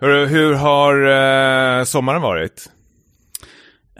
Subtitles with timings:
[0.00, 0.94] Hur, hur har
[1.78, 2.70] eh, sommaren varit?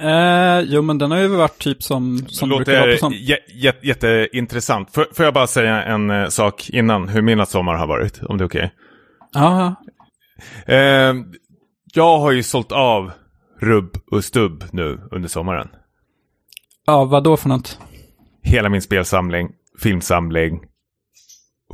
[0.00, 3.14] Eh, jo, men den har ju varit typ som, som det brukar låter sånt.
[3.16, 4.94] jä, jä, jätteintressant.
[4.94, 8.38] Får, får jag bara säga en eh, sak innan hur mina sommar har varit, om
[8.38, 8.74] det är okej?
[9.32, 9.74] Ja,
[10.66, 11.14] Eh,
[11.94, 13.12] jag har ju sålt av
[13.60, 15.68] rubb och stubb nu under sommaren.
[16.86, 17.78] ja, vad då för något?
[18.42, 19.48] Hela min spelsamling,
[19.82, 20.60] filmsamling,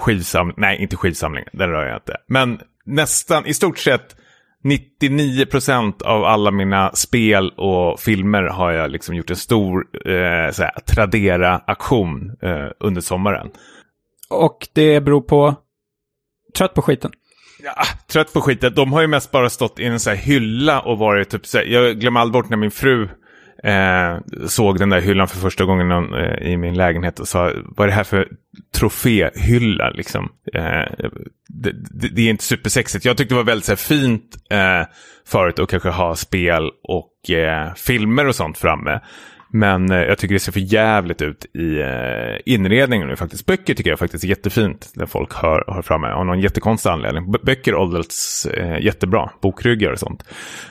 [0.01, 2.17] skivsamling, nej inte skivsamling, den rör jag inte.
[2.29, 4.17] Men nästan, i stort sett
[4.65, 12.37] 99% av alla mina spel och filmer har jag liksom gjort en stor eh, Tradera-aktion
[12.43, 13.49] eh, under sommaren.
[14.29, 15.55] Och det beror på
[16.57, 17.13] trött på skiten.
[17.63, 18.75] Ja, trött på skiten.
[18.75, 21.65] De har ju mest bara stått i en så hylla och varit typ så här,
[21.65, 23.09] Jag glömmer aldrig bort när min fru
[23.67, 27.53] eh, såg den där hyllan för första gången någon, eh, i min lägenhet och sa
[27.65, 28.29] vad är det här för
[28.75, 30.29] troféhylla liksom.
[30.55, 31.09] Eh,
[31.49, 33.05] det, det, det är inte supersexigt.
[33.05, 34.83] Jag tyckte det var väldigt så här, fint eh,
[35.27, 39.01] förut att kanske ha spel och eh, filmer och sånt framme.
[39.59, 43.47] Men eh, jag tycker det ser för jävligt ut i eh, inredningen nu faktiskt.
[43.47, 46.09] Böcker tycker jag faktiskt är jättefint när folk hör har framme.
[46.09, 47.33] Av någon jättekonstig anledning.
[47.33, 49.31] B- böcker åldras eh, jättebra.
[49.43, 50.25] Bokryggar och sånt.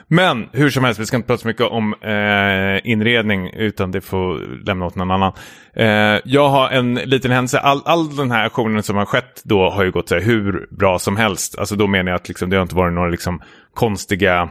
[0.08, 4.02] Men hur som helst, vi ska inte prata så mycket om eh, inredning utan det
[4.02, 5.34] får lämna åt någon annan.
[5.76, 7.60] Eh, jag har en liten händelse.
[7.60, 10.68] All, all den här aktionen som har skett då har ju gått så här, hur
[10.72, 11.60] bra som helst.
[11.60, 13.42] Alltså då menar jag att liksom, det har inte varit några liksom,
[13.74, 14.50] konstiga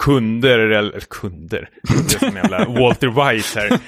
[0.00, 3.78] kunder, eller kunder, det är som jävla Walter White här.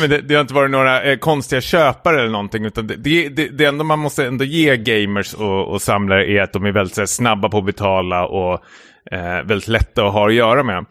[0.00, 3.28] Men det, det har inte varit några eh, konstiga köpare eller någonting, utan det, det,
[3.28, 6.72] det, det enda man måste ändå ge gamers och, och samlare är att de är
[6.72, 8.64] väldigt här, snabba på att betala och
[9.12, 10.84] eh, väldigt lätta att ha att göra med.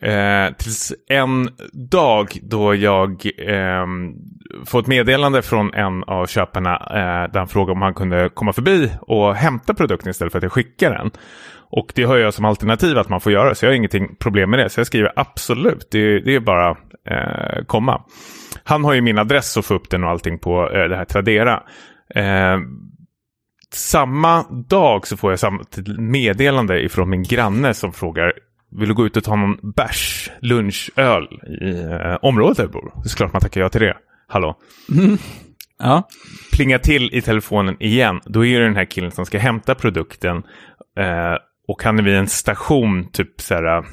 [0.00, 3.86] Eh, tills en dag då jag eh,
[4.66, 8.52] får ett meddelande från en av köparna eh, där han frågar om han kunde komma
[8.52, 11.10] förbi och hämta produkten istället för att jag skickar den.
[11.72, 14.50] Och det har jag som alternativ att man får göra, så jag har ingenting problem
[14.50, 14.68] med det.
[14.68, 16.70] Så jag skriver absolut, det, det är bara
[17.10, 18.02] eh, komma.
[18.64, 21.04] Han har ju min adress och får upp den och allting på eh, det här
[21.04, 21.62] Tradera.
[22.14, 22.58] Eh,
[23.72, 25.64] samma dag så får jag samma
[25.98, 28.32] meddelande ifrån min granne som frågar
[28.78, 31.28] vill du gå ut och ta någon bärs, lunchöl
[31.62, 32.92] i eh, området där jag bor?
[33.02, 33.96] Det är klart man tackar ja till det.
[34.28, 34.58] Hallå?
[35.78, 36.08] Ja,
[36.52, 38.20] Plingar till i telefonen igen.
[38.24, 40.36] Då är det den här killen som ska hämta produkten.
[40.98, 41.36] Eh,
[41.68, 43.84] och han är vid en station, typ så här,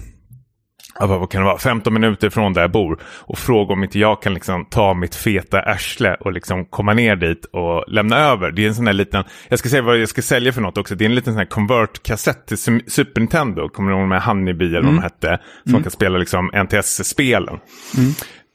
[0.99, 2.99] vad kan det vara, 15 minuter från där jag bor.
[3.03, 7.15] Och frågar om inte jag kan liksom ta mitt feta arsle och liksom komma ner
[7.15, 8.51] dit och lämna över.
[8.51, 10.77] Det är en sån här liten, jag ska säga vad jag ska sälja för något
[10.77, 10.95] också.
[10.95, 12.57] Det är en liten sån här convert-kassett till
[12.87, 13.69] Super Nintendo.
[13.69, 15.39] Kommer du ihåg med Honeybee eller vad de hette?
[15.63, 17.59] Som man kan spela liksom NTS-spelen.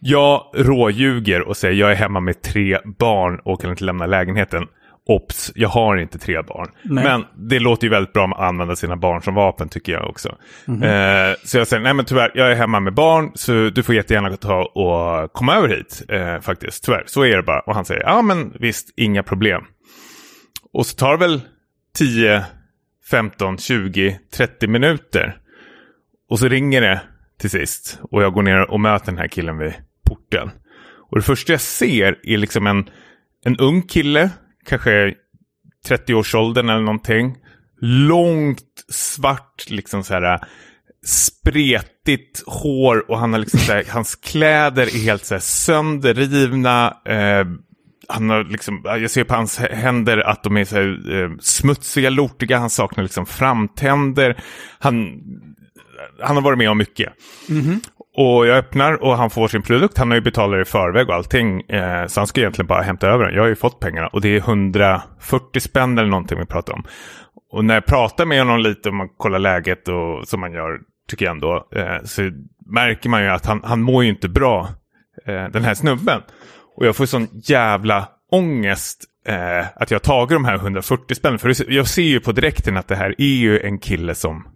[0.01, 4.67] Jag råljuger och säger jag är hemma med tre barn och kan inte lämna lägenheten.
[5.07, 6.71] Ops, jag har inte tre barn.
[6.83, 7.05] Nej.
[7.05, 10.29] Men det låter ju väldigt bra att använda sina barn som vapen tycker jag också.
[10.69, 13.95] Eh, så jag säger, nej men tyvärr, jag är hemma med barn så du får
[13.95, 16.85] jättegärna ta och komma över hit eh, faktiskt.
[16.85, 17.61] Tyvärr, så är det bara.
[17.61, 19.65] Och han säger, ja men visst, inga problem.
[20.73, 21.41] Och så tar det väl
[21.97, 22.45] 10,
[23.11, 25.37] 15, 20, 30 minuter.
[26.31, 27.01] Och så ringer det
[27.41, 27.99] till sist.
[28.11, 29.75] Och jag går ner och möter den här killen vid
[30.07, 30.51] porten.
[31.11, 32.91] Och det första jag ser är liksom en,
[33.45, 34.31] en ung kille,
[34.67, 35.15] kanske
[35.89, 37.37] 30-årsåldern eller någonting.
[37.81, 40.41] Långt, svart, liksom så här
[41.07, 46.97] spretigt hår och han har liksom så här, hans kläder är helt så här sönderrivna.
[47.05, 47.47] Eh,
[48.09, 52.11] han har liksom, jag ser på hans händer att de är så här, eh, smutsiga,
[52.11, 54.43] lortiga, han saknar liksom framtänder.
[54.79, 55.21] Han,
[56.21, 57.13] han har varit med om mycket.
[57.49, 57.81] Mhm.
[58.17, 59.99] Och jag öppnar och han får sin produkt.
[59.99, 61.61] Han har ju betalat i förväg och allting.
[61.61, 63.35] Eh, så han ska egentligen bara hämta över den.
[63.35, 64.07] Jag har ju fått pengarna.
[64.07, 66.85] Och det är 140 spänn eller någonting vi pratar om.
[67.53, 70.79] Och när jag pratar med honom lite och man kollar läget och som man gör,
[71.09, 71.69] tycker jag ändå.
[71.77, 72.31] Eh, så
[72.67, 74.69] märker man ju att han, han mår ju inte bra,
[75.27, 76.21] eh, den här snubben.
[76.77, 81.39] Och jag får sån jävla ångest eh, att jag har tagit de här 140 spänn.
[81.39, 84.54] För jag ser ju på direkten att det här är ju en kille som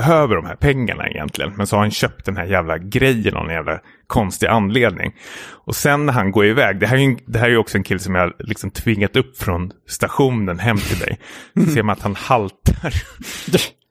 [0.00, 1.52] behöver de här pengarna egentligen.
[1.56, 5.12] Men så har han köpt den här jävla grejen av någon jävla konstig anledning.
[5.66, 7.84] Och sen när han går iväg, det här är ju, det här är också en
[7.84, 11.18] kille som jag liksom tvingat upp från stationen hem till dig.
[11.64, 12.92] Så ser man att han haltar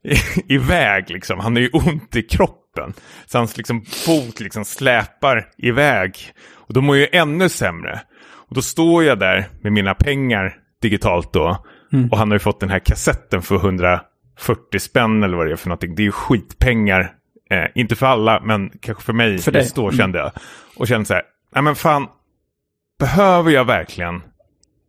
[0.04, 1.40] i- iväg liksom.
[1.40, 2.94] Han har ju ont i kroppen.
[3.26, 6.18] Så hans liksom fot liksom släpar iväg.
[6.54, 8.02] Och då mår jag ju ännu sämre.
[8.50, 11.66] Och då står jag där med mina pengar digitalt då.
[12.12, 13.58] Och han har ju fått den här kassetten för
[14.36, 15.96] 140 spänn eller vad det är för någonting.
[15.96, 17.14] Det är ju skitpengar.
[17.50, 20.32] Eh, inte för alla, men kanske för mig För just då kände jag.
[20.76, 21.24] Och kände så här,
[21.54, 22.08] nej men fan,
[23.00, 24.22] behöver jag verkligen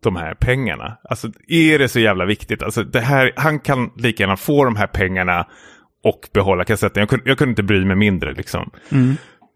[0.03, 0.97] de här pengarna?
[1.05, 2.63] Alltså är det så jävla viktigt?
[2.63, 5.47] Alltså det här, han kan lika gärna få de här pengarna
[6.05, 7.01] och behålla kassetten.
[7.01, 8.71] Jag kunde, jag kunde inte bry mig mindre liksom.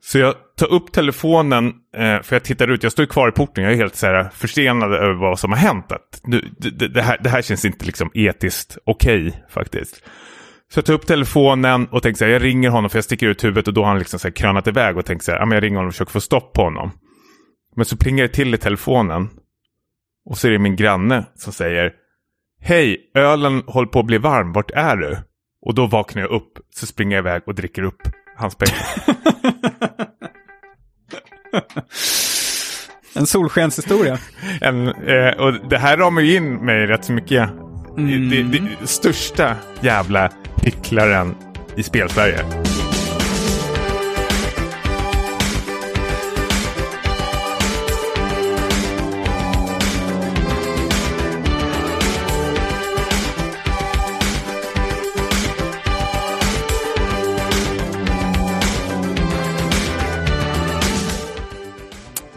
[0.02, 1.66] Så jag tar upp telefonen,
[1.96, 4.28] eh, för jag tittar ut, jag står kvar i porten, jag är helt så här,
[4.34, 5.92] försenad över vad som har hänt.
[5.92, 10.02] Att, nu, det, det, här, det här känns inte liksom etiskt okej okay, faktiskt.
[10.72, 13.26] Så jag tar upp telefonen och tänker så här, jag ringer honom för jag sticker
[13.26, 15.38] ut huvudet och då har han liksom så här krönat iväg och tänker så här,
[15.38, 16.90] ja, men jag ringer honom och försöker få stopp på honom.
[17.76, 19.28] Men så plingar det till i telefonen
[20.24, 21.92] och så är det min granne som säger
[22.62, 25.18] Hej, ölen håller på att bli varm, vart är du?
[25.66, 28.02] Och då vaknar jag upp, så springer jag iväg och dricker upp
[28.36, 29.16] hans pengar.
[33.14, 34.18] en solskenshistoria.
[34.60, 37.50] En, eh, och det här ramar ju in mig rätt så mycket.
[37.98, 38.30] Mm.
[38.30, 40.30] Det, det, det, största jävla
[40.62, 41.34] hycklaren
[41.76, 42.69] i spelsverige.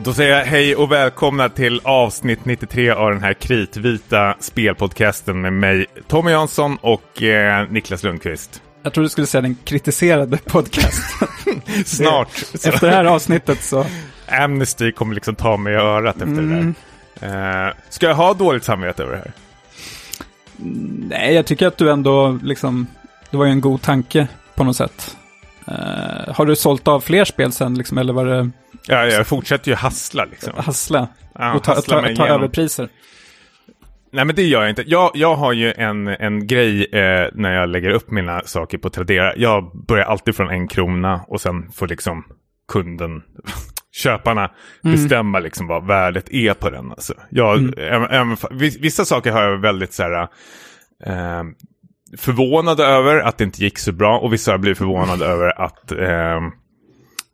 [0.04, 5.54] Då säger jag hej och välkomna till avsnitt 93 av den här kritvita spelpodcasten med
[5.54, 8.62] mig Tommy Jansson och eh, Niklas Lundqvist.
[8.84, 11.28] Jag tror du skulle säga den kritiserade podcasten.
[11.86, 12.44] Snart.
[12.52, 13.86] Det, efter det här avsnittet så...
[14.28, 16.76] Amnesty kommer liksom ta mig i örat efter mm.
[17.20, 17.68] det där.
[17.68, 19.32] Uh, ska jag ha dåligt samvete över det här?
[21.10, 22.88] Nej, jag tycker att du ändå liksom...
[23.32, 25.18] Det var ju en god tanke på något sätt.
[25.68, 28.50] Uh, har du sålt av fler spel sen, liksom, eller var det...
[28.88, 30.54] Ja, jag fortsätter ju hassla liksom.
[30.58, 31.08] Hassla?
[31.36, 32.90] Ja, och ta, ta, ta, ta överpriser?
[34.14, 34.84] Nej, men det gör jag inte.
[34.88, 38.90] Jag, jag har ju en, en grej eh, när jag lägger upp mina saker på
[38.90, 39.36] Tradera.
[39.36, 42.24] Jag börjar alltid från en krona och sen får liksom
[42.72, 43.22] kunden,
[43.92, 44.52] köparna,
[44.84, 44.96] mm.
[44.96, 46.92] bestämma liksom vad värdet är på den.
[46.92, 47.14] Alltså.
[47.30, 47.74] Jag, mm.
[47.78, 48.38] även, även,
[48.80, 50.22] vissa saker har jag väldigt så här...
[51.06, 51.44] Eh,
[52.18, 55.92] förvånade över att det inte gick så bra och vissa har blivit förvånade över att
[55.92, 56.42] eh,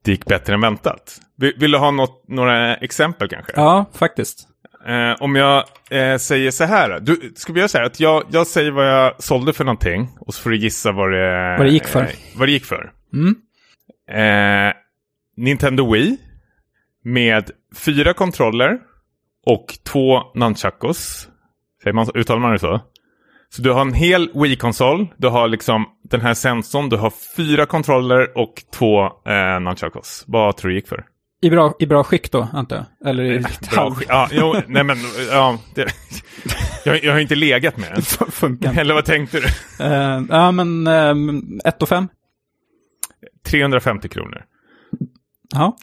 [0.05, 1.19] det gick bättre än väntat.
[1.37, 3.51] Vill, vill du ha något, några exempel kanske?
[3.55, 4.47] Ja, faktiskt.
[4.87, 6.99] Eh, om jag eh, säger så här.
[6.99, 10.09] Du, ska vi göra så här att jag, jag säger vad jag sålde för någonting
[10.19, 12.01] och så får du gissa vad det, vad det gick för.
[12.01, 12.91] Eh, vad det gick för.
[13.13, 13.35] Mm.
[14.11, 14.73] Eh,
[15.37, 16.17] Nintendo Wii
[17.03, 18.79] med fyra kontroller
[19.45, 21.27] och två nunchakos.
[21.83, 22.81] Säger man, uttalar man det så?
[23.51, 27.65] Så du har en hel Wii-konsol, du har liksom den här sensorn, du har fyra
[27.65, 30.23] kontroller och två eh, nunchakos.
[30.27, 31.05] Vad tror du gick för?
[31.41, 33.09] I bra, I bra skick då, antar jag?
[33.09, 33.39] Eller i
[33.71, 34.07] bra skick?
[34.09, 34.97] Ja, jo, nej men,
[35.31, 35.57] ja.
[35.75, 35.87] Det,
[36.85, 38.01] jag, jag har inte legat med den.
[38.31, 39.47] Funkar Eller vad tänkte du?
[39.85, 42.07] Uh, ja, men uh, 1 och 5?
[43.45, 44.43] 350 kronor.
[45.53, 45.77] Ja,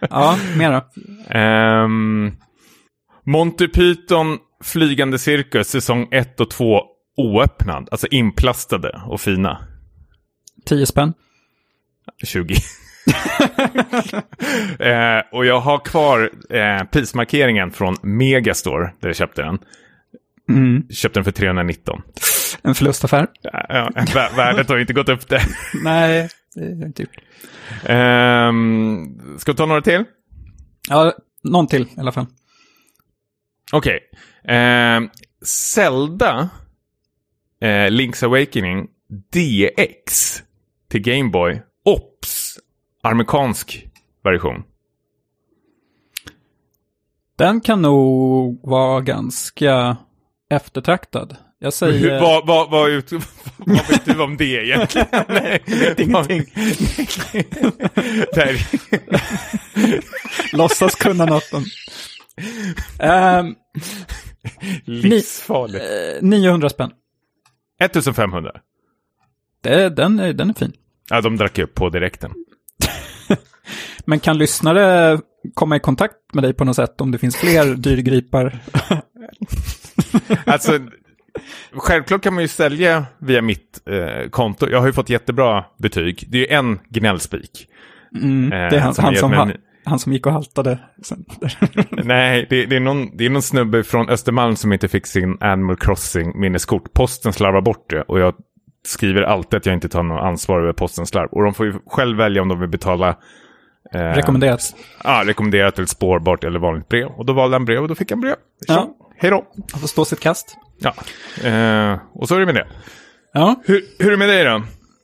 [0.10, 0.84] ja, mer då?
[1.38, 2.36] Um,
[3.26, 6.82] Monty Python Flygande Cirkus säsong 1 och 2
[7.16, 7.88] oöppnad.
[7.90, 9.68] Alltså inplastade och fina.
[10.66, 11.14] 10 spänn.
[12.24, 12.54] 20.
[14.78, 19.58] eh, och jag har kvar eh, prismarkeringen från Megastore där jag köpte den.
[20.48, 20.88] Mm.
[20.90, 22.02] Köpte den för 319.
[22.62, 23.26] En förlustaffär.
[23.42, 23.90] Ja,
[24.36, 25.42] värdet har inte gått upp det.
[25.84, 27.16] Nej, det är inte gjort.
[27.84, 28.52] Eh,
[29.38, 30.04] ska vi ta några till?
[30.88, 31.12] Ja,
[31.42, 32.26] någon till i alla fall.
[33.72, 33.96] Okej.
[33.96, 34.18] Okay.
[34.48, 35.00] Eh,
[35.44, 36.48] Zelda
[37.60, 40.42] eh, Link's Awakening DX
[40.88, 41.62] till Game Boy.
[41.84, 42.58] Ops!
[43.02, 43.86] Amerikansk
[44.24, 44.62] version.
[47.38, 49.96] Den kan nog vara ganska
[50.50, 51.36] eftertraktad.
[51.58, 52.20] Jag säger...
[52.20, 53.12] vad, vad, vad, ut,
[53.56, 55.08] vad vet du om det egentligen?
[55.28, 56.44] Nej, jag vet ingenting.
[60.52, 61.64] Låtsas kunna något om...
[63.08, 63.56] Um,
[64.84, 65.84] Livsfarligt.
[66.22, 66.90] Ni, 900 spänn.
[67.80, 68.52] 1500.
[69.60, 70.72] Det, den, är, den är fin.
[71.10, 72.32] Ja, de drack upp på direkten.
[74.04, 75.20] Men kan lyssnare
[75.54, 78.58] komma i kontakt med dig på något sätt om det finns fler dyrgripar?
[80.46, 80.78] alltså,
[81.72, 84.68] självklart kan man ju sälja via mitt eh, konto.
[84.70, 86.24] Jag har ju fått jättebra betyg.
[86.28, 87.68] Det är ju en gnällspik.
[88.14, 89.52] Mm, det är han, han som, han,
[89.84, 90.78] han som gick och haltade.
[91.90, 95.38] Nej, det, det, är någon, det är någon snubbe från Östermalm som inte fick sin
[95.40, 96.92] Animal Crossing minneskort.
[96.92, 98.34] Posten slarvar bort det och jag
[98.86, 101.28] skriver alltid att jag inte tar något ansvar över postens slarv.
[101.32, 103.16] Och de får ju själv välja om de vill betala
[103.94, 104.74] Eh, rekommenderat?
[105.04, 107.06] Ja, rekommenderat eller spårbart eller vanligt brev.
[107.06, 108.34] Och då valde han brev och då fick han brev.
[108.66, 108.96] Ja.
[109.16, 109.44] Hej då.
[109.72, 110.56] Han får stå sitt kast.
[110.78, 110.94] Ja,
[111.48, 112.66] eh, och så är det med det.
[113.32, 113.62] Ja.
[113.64, 114.62] Hur, hur är det med dig då?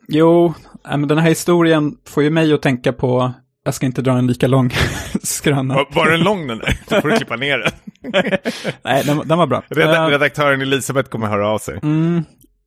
[0.08, 0.54] Jo,
[0.84, 3.32] den här historien får ju mig att tänka på
[3.68, 4.70] jag ska inte dra en lika lång
[5.22, 5.74] skröna.
[5.74, 6.78] Var, var den lång den där?
[6.88, 7.72] Då får du klippa ner den.
[8.82, 9.62] Nej, den, den var bra.
[9.68, 11.78] Redak Eh, redaktören Elisabeth kommer höra av sig.
[11.82, 12.24] Mm,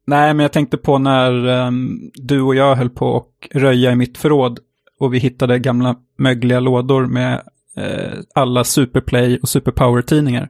[0.08, 3.96] nej, men jag tänkte på när ehm, du och jag höll på att röja i
[3.96, 4.60] mitt förråd
[5.00, 7.42] och vi hittade gamla mögliga lådor med
[7.78, 10.50] eh, alla Superplay och Superpower-tidningar.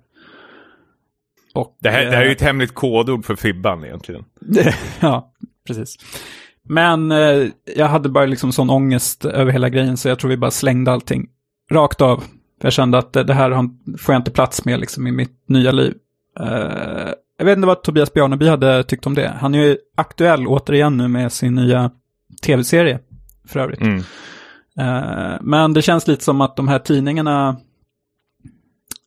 [1.54, 4.24] Och, Det här, det här är ju eh, ett hemligt kodord för Fibban egentligen.
[5.00, 5.34] ja,
[5.68, 5.98] precis.
[6.70, 10.38] Men eh, jag hade bara liksom sån ångest över hela grejen så jag tror vi
[10.38, 11.30] bara slängde allting
[11.72, 12.24] rakt av.
[12.62, 15.72] Jag kände att det, det här får jag inte plats med liksom i mitt nya
[15.72, 15.94] liv.
[16.40, 19.34] Eh, jag vet inte vad Tobias Bjarneby hade tyckt om det.
[19.40, 21.92] Han är ju aktuell återigen nu med sin nya
[22.42, 23.00] tv-serie
[23.48, 23.82] för övrigt.
[23.82, 24.04] Mm.
[24.80, 27.58] Eh, men det känns lite som att de här tidningarna,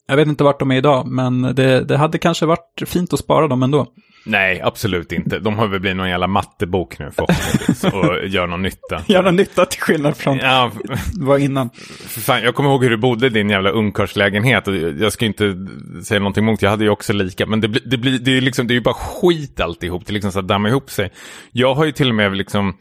[0.09, 3.19] jag vet inte vart de är idag, men det, det hade kanske varit fint att
[3.19, 3.87] spara dem ändå.
[4.27, 5.39] Nej, absolut inte.
[5.39, 9.03] De har väl blivit någon jävla mattebok nu förhoppningsvis och gör någon nytta.
[9.07, 10.71] Göra nytta till skillnad från Ja,
[11.21, 11.71] vad innan.
[12.09, 14.69] fan, jag kommer ihåg hur du bodde i din jävla ungkarlslägenhet.
[14.69, 15.57] Och jag ska inte
[16.05, 17.47] säga någonting emot, jag hade ju också lika.
[17.47, 20.07] Men det, blir- det, blir, det, är, ju liksom, det är ju bara skit alltihop.
[20.07, 21.11] Det liksom så att damma ihop sig.
[21.53, 22.77] Jag har ju till och med liksom,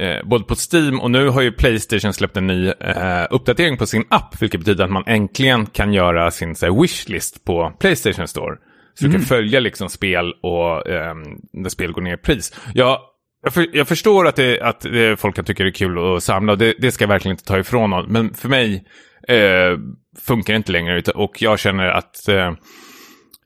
[0.00, 3.86] eh, både på Steam och nu har ju Playstation släppt en ny eh, uppdatering på
[3.86, 4.42] sin app.
[4.42, 8.56] Vilket betyder att man äntligen kan göra sin så här, wishlist på Playstation Store.
[8.98, 11.14] Så du kan följa liksom spel och eh,
[11.52, 12.54] när spel går ner i pris.
[12.74, 12.98] Jag,
[13.42, 16.22] jag, för, jag förstår att, det, att det, folk kan tycka det är kul att
[16.22, 18.12] samla det, det ska jag verkligen inte ta ifrån någon.
[18.12, 18.84] Men för mig
[19.28, 19.78] eh,
[20.20, 22.52] funkar det inte längre och jag känner att eh,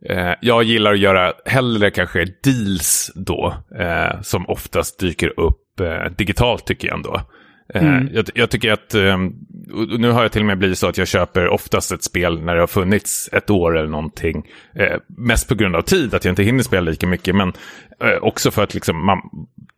[0.08, 6.12] eh, jag gillar att göra hellre kanske deals då eh, som oftast dyker upp eh,
[6.16, 7.20] digitalt tycker jag ändå.
[7.74, 9.18] Eh, jag, jag tycker att, eh,
[9.98, 12.54] nu har jag till och med blivit så att jag köper oftast ett spel när
[12.54, 14.46] det har funnits ett år eller någonting.
[14.74, 17.52] Eh, mest på grund av tid, att jag inte hinner spela lika mycket, men
[18.20, 19.18] också för att liksom man,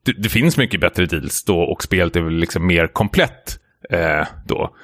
[0.04, 3.58] det, det finns mycket bättre deals då och spelet är väl liksom mer komplett
[4.46, 4.76] då.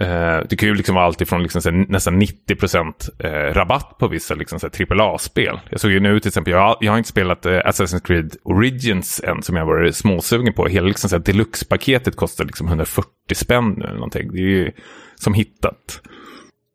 [0.00, 3.98] Eh, det kan ju liksom vara allt ifrån liksom så nästan 90 procent eh, rabatt
[3.98, 4.58] på vissa liksom
[4.90, 5.60] AAA-spel.
[5.70, 8.36] Jag såg ju nu till exempel, jag har, jag har inte spelat eh, Assassin's Creed
[8.44, 10.66] Origins än som jag varit småsugen på.
[10.66, 14.32] Hela liksom så deluxe-paketet kostar liksom 140 spänn nu eller någonting.
[14.32, 14.70] Det är ju
[15.16, 16.00] som hittat.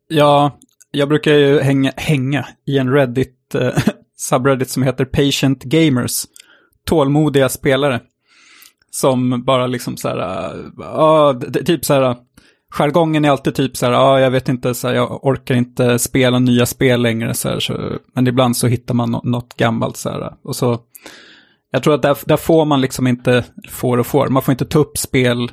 [0.08, 0.58] Ja,
[0.90, 3.70] jag brukar ju hänga, hänga i en Reddit, eh,
[4.16, 6.24] subreddit som heter Patient Gamers.
[6.86, 8.00] Tålmodiga spelare.
[8.90, 12.16] Som bara liksom så här, eh, ja, det- typ så här,
[12.74, 15.98] jargongen är alltid typ så här, ja, jag vet inte, så här, jag orkar inte
[15.98, 19.96] spela nya spel längre, så här, så, men ibland så hittar man nå- något gammalt
[19.96, 20.80] så här, och så,
[21.70, 24.64] jag tror att där, där får man liksom inte, får och får, man får inte
[24.64, 25.48] ta upp spel,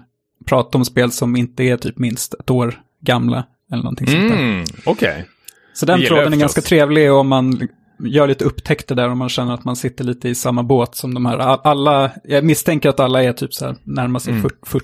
[0.45, 4.39] prata om spel som inte är typ minst ett år gamla, eller någonting sånt där.
[4.39, 5.25] Mm, Okej.
[5.73, 7.67] Så den tråden är ganska trevlig om man
[8.03, 11.13] gör lite upptäckter där och man känner att man sitter lite i samma båt som
[11.13, 11.37] de här.
[11.39, 14.43] Alla, jag misstänker att alla är typ så här närmar sig Mm.
[14.43, 14.83] 40, 40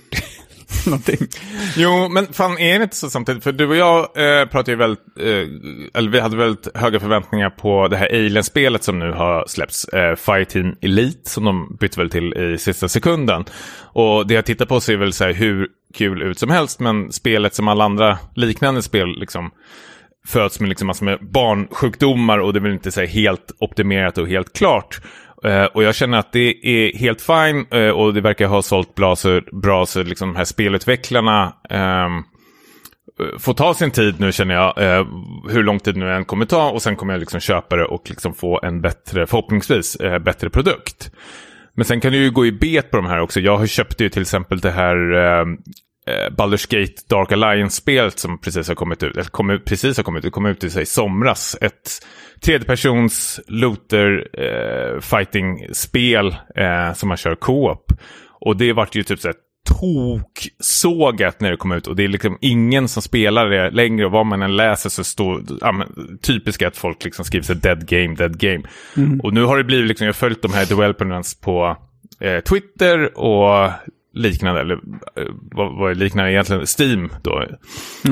[0.85, 1.27] någonting.
[1.75, 3.43] Jo, men fan är det inte så samtidigt?
[3.43, 7.49] För du och jag eh, pratade ju väldigt, eh, eller vi hade väldigt höga förväntningar
[7.49, 9.85] på det här Alien-spelet som nu har släppts.
[9.85, 13.45] Eh, Fireteam Elite, som de bytte väl till i sista sekunden.
[13.79, 17.11] Och det jag tittar på ser väl så här hur kul ut som helst, men
[17.11, 19.51] spelet som alla andra liknande spel liksom
[20.27, 24.17] föds med liksom massor med barnsjukdomar och det är väl inte så här helt optimerat
[24.17, 25.01] och helt klart.
[25.47, 28.95] Eh, och jag känner att det är helt fine eh, och det verkar ha sålt
[28.95, 32.17] bra så, bra, så liksom de här spelutvecklarna ehm,
[33.19, 34.77] eh, får ta sin tid nu känner jag.
[34.77, 35.07] Eh,
[35.49, 38.09] hur lång tid nu än kommer ta och sen kommer jag liksom köpa det och
[38.09, 41.11] liksom få en bättre, förhoppningsvis, eh, bättre produkt.
[41.75, 43.39] Men sen kan du ju gå i bet på de här också.
[43.39, 45.57] Jag har köpt ju till exempel det här ehm,
[46.07, 49.17] eh, Baldur's Gate Dark Alliance-spelet som precis har kommit ut.
[49.17, 50.33] Eller kom ut, precis har kommit ut.
[50.33, 51.57] kom ut i sig somras.
[51.61, 51.89] Ett
[52.41, 57.93] tredjepersons looter eh, fighting-spel eh, som man kör co-op.
[58.39, 59.35] Och det vart ju typ så här
[59.67, 64.11] toksågat när det kom ut och det är liksom ingen som spelar det längre och
[64.11, 67.87] vad man än läser så står ja, men, typiskt att folk liksom skriver sig dead
[67.87, 68.63] game, dead game.
[69.23, 71.77] Och nu har det blivit liksom, jag har följt de här developernas på
[72.19, 73.71] eh, Twitter och
[74.17, 74.75] liknande, eller
[75.15, 77.45] eh, vad, vad är liknande egentligen, Steam då.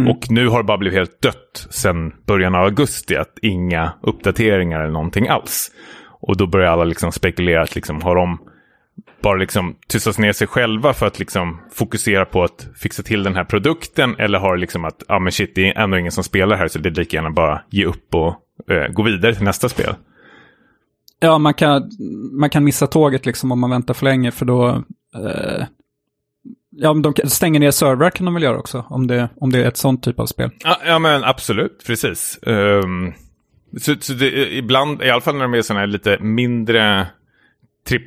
[0.09, 4.79] Och nu har det bara blivit helt dött sen början av augusti, att inga uppdateringar
[4.79, 5.71] eller någonting alls.
[6.21, 8.38] Och då börjar alla liksom spekulera att liksom har de
[9.21, 13.35] bara liksom tystas ner sig själva för att liksom fokusera på att fixa till den
[13.35, 16.24] här produkten eller har det liksom att ah, men shit, det är ändå ingen som
[16.24, 18.35] spelar här så det är lika gärna bara ge upp och
[18.71, 19.93] eh, gå vidare till nästa spel.
[21.19, 21.89] Ja, man kan,
[22.39, 24.67] man kan missa tåget liksom om man väntar för länge för då...
[25.15, 25.65] Eh,
[26.77, 29.60] ja, men de stänger ner servrar kan de väl göra också om det, om det
[29.60, 30.50] är ett sånt typ av spel.
[30.63, 32.39] Ja, ja men absolut, precis.
[32.44, 33.13] Ehm,
[33.79, 37.08] så, så det, ibland, i alla fall när de är sådana här lite mindre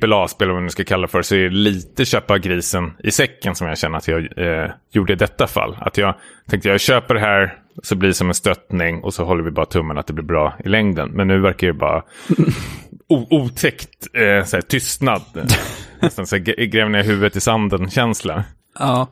[0.03, 3.11] AAA-spel, om man nu ska kalla det för, så är det lite köpa grisen i
[3.11, 5.77] säcken som jag känner att jag eh, gjorde i detta fall.
[5.79, 6.15] Att jag
[6.49, 9.51] tänkte jag köper det här, så blir det som en stöttning och så håller vi
[9.51, 11.09] bara tummen att det blir bra i längden.
[11.09, 12.03] Men nu verkar det bara
[13.07, 15.21] otäckt eh, såhär, tystnad.
[16.01, 18.43] Nästan så gräver ner huvudet i sanden-känsla.
[18.79, 19.07] Ja.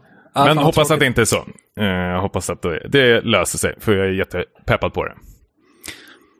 [0.45, 0.91] Men hoppas tråkigt.
[0.91, 1.45] att det inte är så.
[1.79, 5.13] Eh, jag hoppas att det, det löser sig, för jag är jättepeppad på det.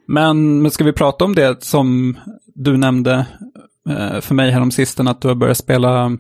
[0.08, 2.18] Men, men ska vi prata om det som
[2.56, 3.26] du nämnde
[3.90, 6.18] eh, för mig häromsistens, att du har börjat spela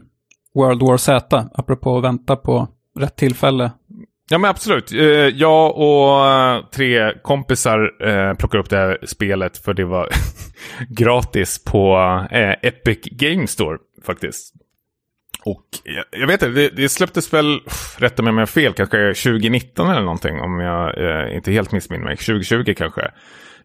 [0.55, 2.67] World War Z, apropå att vänta på
[2.99, 3.71] rätt tillfälle.
[4.29, 4.91] Ja men absolut.
[4.91, 10.09] Eh, jag och tre kompisar plockade upp det här spelet för det var
[10.89, 11.97] gratis på
[12.61, 14.53] Epic Games Store faktiskt.
[15.47, 17.59] Och jag, jag vet inte, det, det släpptes väl,
[17.97, 21.71] rätta mig om jag har fel, kanske 2019 eller någonting om jag eh, inte helt
[21.71, 22.17] missminner mig.
[22.17, 23.11] 2020 kanske.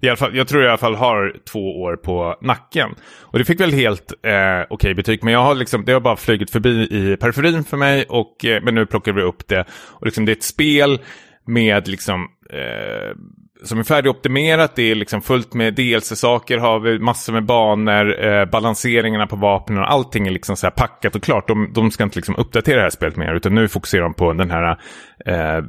[0.00, 2.94] I alla fall, jag tror i alla fall har två år på nacken.
[3.20, 6.00] Och det fick väl helt eh, okej okay betyg, men jag har liksom, det har
[6.00, 9.64] bara flugit förbi i periferin för mig, och, eh, men nu plockar vi upp det.
[9.72, 11.00] Och liksom, det är ett spel
[11.46, 13.16] med liksom eh,
[13.64, 14.76] som är färdigoptimerat.
[14.76, 19.78] Det är liksom fullt med DLC-saker, har vi massor med banor, eh, balanseringarna på vapnen
[19.78, 21.48] och allting är liksom så här packat och klart.
[21.48, 24.32] De, de ska inte liksom uppdatera det här spelet mer, utan nu fokuserar de på
[24.32, 24.78] den här,
[25.26, 25.64] eh,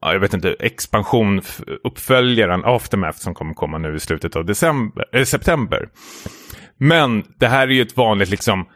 [0.00, 1.42] jag vet inte, expansion,
[1.84, 5.88] uppföljaren Aftermath som kommer komma nu i slutet av december, äh, september.
[6.78, 8.66] Men det här är ju ett vanligt liksom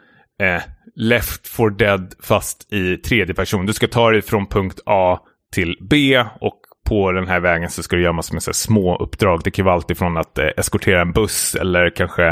[0.41, 0.61] eh,
[0.95, 3.65] Left for Dead fast i tredje person.
[3.65, 5.19] Du ska ta dig från punkt A
[5.53, 6.59] till B och
[6.89, 9.41] på den här vägen så ska du göra massor med så små uppdrag.
[9.43, 12.27] Det kan vara allt ifrån att eh, eskortera en buss eller kanske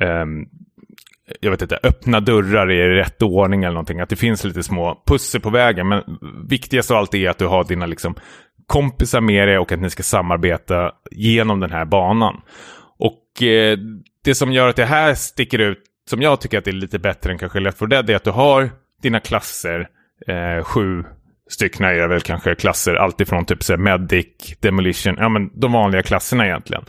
[0.00, 0.24] eh,
[1.40, 4.00] jag vet inte, öppna dörrar i rätt ordning eller någonting.
[4.00, 5.88] Att det finns lite små pussel på vägen.
[5.88, 6.02] Men
[6.48, 8.14] viktigast av allt är att du har dina liksom,
[8.66, 12.40] kompisar med dig och att ni ska samarbeta genom den här banan.
[12.98, 13.78] Och eh,
[14.24, 16.98] det som gör att det här sticker ut, som jag tycker att det är lite
[16.98, 18.70] bättre än kanske Left 4 Dead, är att du har
[19.02, 19.88] dina klasser,
[20.26, 21.04] eh, sju
[21.50, 24.26] Styckna är väl kanske klasser, alltifrån typ så Medic,
[24.60, 26.84] Demolition, ja men de vanliga klasserna egentligen.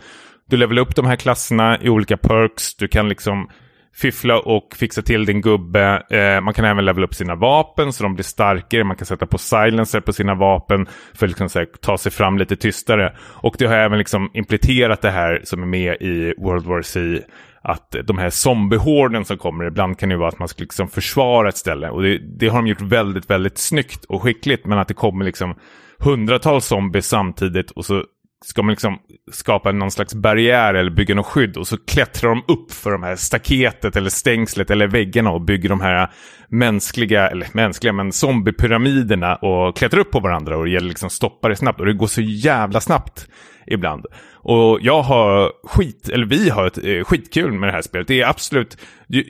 [0.49, 3.49] Du levelar upp de här klasserna i olika perks, du kan liksom
[3.93, 6.03] fiffla och fixa till din gubbe.
[6.09, 8.83] Eh, man kan även levela upp sina vapen så de blir starkare.
[8.83, 12.37] Man kan sätta på silencer på sina vapen för att liksom, här, ta sig fram
[12.37, 13.13] lite tystare.
[13.19, 17.19] Och det har även liksom implementerat det här som är med i World War C
[17.63, 21.49] att de här zombiehorden som kommer, ibland kan det vara att man ska liksom försvara
[21.49, 21.89] ett ställe.
[21.89, 24.65] Och det, det, har de gjort väldigt, väldigt snyggt och skickligt.
[24.65, 25.55] Men att det kommer liksom
[25.99, 28.03] hundratals zombies samtidigt och så
[28.45, 28.97] ska man liksom
[29.31, 33.03] skapa någon slags barriär eller bygga något skydd och så klättrar de upp för de
[33.03, 36.11] här staketet eller stängslet eller väggarna och bygger de här
[36.49, 41.49] mänskliga, eller mänskliga, men zombiepyramiderna och klättrar upp på varandra och det gäller liksom stoppa
[41.49, 43.27] det snabbt och det går så jävla snabbt
[43.67, 44.05] ibland.
[44.33, 48.07] Och jag har skit, eller vi har ett eh, skitkul med det här spelet.
[48.07, 49.25] Det är absolut, det,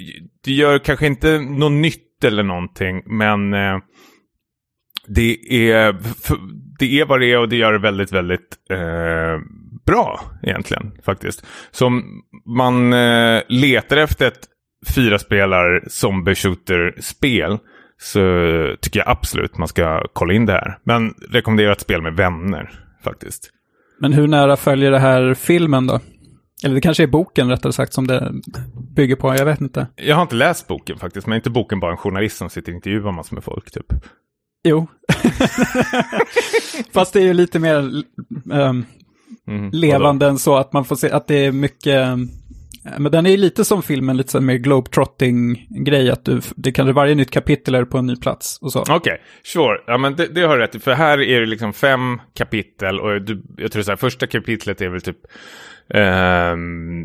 [0.46, 3.78] det gör kanske inte något nytt eller någonting, men eh,
[5.08, 5.38] det
[5.70, 5.96] är,
[6.80, 9.39] det är vad det är och det gör det väldigt, väldigt eh,
[9.86, 11.46] bra egentligen faktiskt.
[11.72, 14.48] Så om man eh, letar efter ett
[14.96, 17.58] fyra spelar zombie shooter-spel
[17.98, 18.20] så
[18.82, 20.78] tycker jag absolut man ska kolla in det här.
[20.84, 22.70] Men rekommenderar ett spel med vänner
[23.04, 23.50] faktiskt.
[24.02, 26.00] Men hur nära följer det här filmen då?
[26.64, 28.32] Eller det kanske är boken rättare sagt som det
[28.96, 29.88] bygger på, jag vet inte.
[29.96, 32.72] Jag har inte läst boken faktiskt, men är inte boken bara en journalist som sitter
[32.72, 33.86] och intervjuar massor med folk typ?
[34.64, 34.88] Jo.
[36.94, 37.78] Fast det är ju lite mer
[38.52, 38.86] um,
[39.48, 42.18] mm, levande än så att man får se att det är mycket
[42.86, 47.15] Eh, men den är lite som filmen, lite mer globetrotting-grej, att du, det kan, varje
[47.15, 48.82] nytt kapitel är på en ny plats och så.
[48.82, 49.78] Okej, okay, sure.
[49.88, 53.00] Ja, men det, det har du rätt i, för här är det liksom fem kapitel
[53.00, 55.17] och du, jag tror så här, första kapitlet är väl typ
[55.94, 56.58] eh,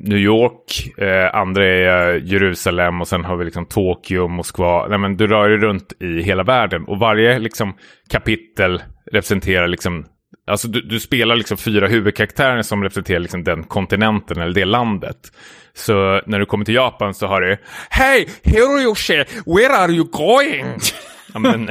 [0.03, 4.87] New York, eh, andra är eh, Jerusalem och sen har vi liksom Tokyo, Moskva.
[4.89, 7.75] Nej, men du rör dig runt i hela världen och varje liksom
[8.11, 10.05] kapitel representerar liksom
[10.47, 15.33] Alltså du, du, spelar liksom fyra huvudkaraktärer som representerar liksom den kontinenten eller det landet.
[15.75, 17.57] Så när du kommer till Japan så har du
[17.91, 20.67] Hey Hiroyoshi, where are you going?
[21.35, 21.69] ja, men,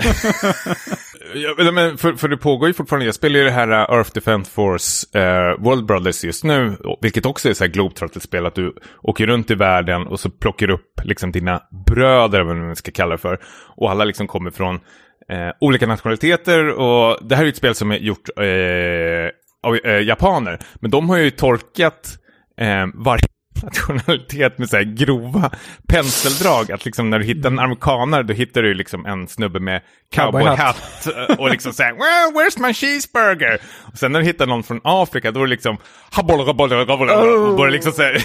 [1.57, 4.11] ja, men för, för det pågår ju fortfarande, jag spelar ju det här uh, Earth
[4.13, 8.73] Defense Force uh, World Brothers just nu, vilket också är så här Globetrotter-spel, att du
[9.01, 13.11] åker runt i världen och så plockar upp liksom dina bröder, vad man ska kalla
[13.11, 13.39] det för,
[13.75, 14.79] och alla liksom kommer från
[15.29, 19.29] eh, olika nationaliteter och det här är ett spel som är gjort eh,
[19.63, 20.59] av eh, japaner.
[20.75, 22.17] Men de har ju tolkat
[22.57, 23.27] eh, varje
[23.63, 25.51] nationalitet med så här grova
[25.87, 26.71] penseldrag.
[26.71, 29.81] Att liksom när du hittar en amerikanare då hittar du liksom en snubbe med
[30.15, 33.57] cowboyhatt och liksom här well, where's my cheeseburger?
[33.91, 35.77] Och sen när du hittar någon från Afrika då är det liksom
[37.49, 38.23] och börjar liksom så här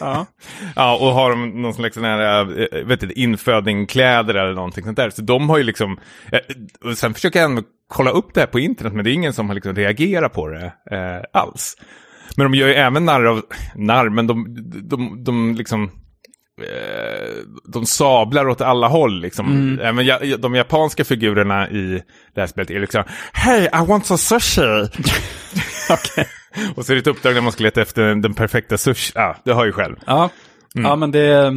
[0.00, 0.26] ja.
[0.76, 4.96] ja, och har de någon slags sån här, äh, vet du, infödingkläder eller någonting sånt
[4.96, 5.10] där.
[5.10, 6.00] Så de har ju liksom,
[6.32, 6.38] äh,
[6.90, 9.32] och sen försöker jag ändå kolla upp det här på internet men det är ingen
[9.32, 11.76] som har liksom reagerat på det äh, alls.
[12.36, 13.42] Men de gör ju även narr av,
[13.74, 14.46] narr, men de,
[14.88, 15.90] de, de liksom
[16.60, 17.34] eh,
[17.72, 19.20] de sablar åt alla håll.
[19.20, 19.46] Liksom.
[19.46, 19.80] Mm.
[19.80, 22.02] Även de japanska figurerna i
[22.34, 24.60] det här spelet är liksom Hey, I want some sushi!
[25.90, 26.24] okay.
[26.74, 29.12] Och så är det ett uppdrag där man ska leta efter den perfekta sushi.
[29.14, 29.96] Ja, ah, det har ju själv.
[30.06, 30.30] Ja,
[30.74, 30.86] mm.
[30.86, 31.52] ja men det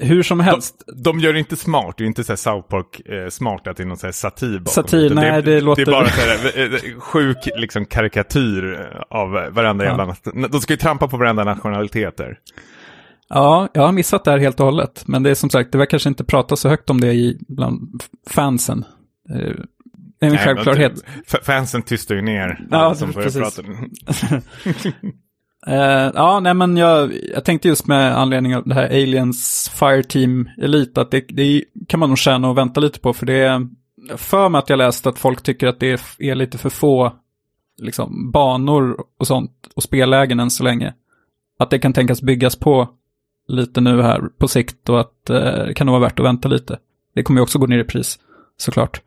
[0.00, 0.82] hur som helst.
[0.86, 3.66] De, de gör det inte smart, det är inte så här South Park eh, smart
[3.66, 4.66] att det är någon så här satir bakom.
[4.66, 5.84] Satir, nej det, det, låter...
[5.84, 9.90] Det är bara så här, eh, eh, sjuk liksom, karikatyr av varenda ja.
[9.90, 10.48] jävla...
[10.48, 12.38] De ska ju trampa på varenda nationaliteter.
[13.28, 15.02] Ja, jag har missat det här helt och hållet.
[15.06, 17.38] Men det är som sagt, det verkar kanske inte prata så högt om det i,
[17.48, 18.84] bland fansen.
[19.28, 19.66] Det är
[20.20, 20.92] en Nej, självklarhet.
[21.42, 22.66] Fansen tystar ju ner.
[22.70, 23.60] Ja, som precis.
[25.68, 30.48] Uh, ja, nej men jag, jag tänkte just med anledning av det här Aliens Fireteam
[30.58, 33.68] Elite att det, det kan man nog känna och vänta lite på för det är
[34.16, 37.12] för mig att jag läst att folk tycker att det är, är lite för få
[37.82, 40.94] liksom, banor och sånt och spellägen än så länge.
[41.58, 42.88] Att det kan tänkas byggas på
[43.48, 46.48] lite nu här på sikt och att eh, det kan nog vara värt att vänta
[46.48, 46.78] lite.
[47.14, 48.18] Det kommer ju också gå ner i pris
[48.60, 49.00] såklart.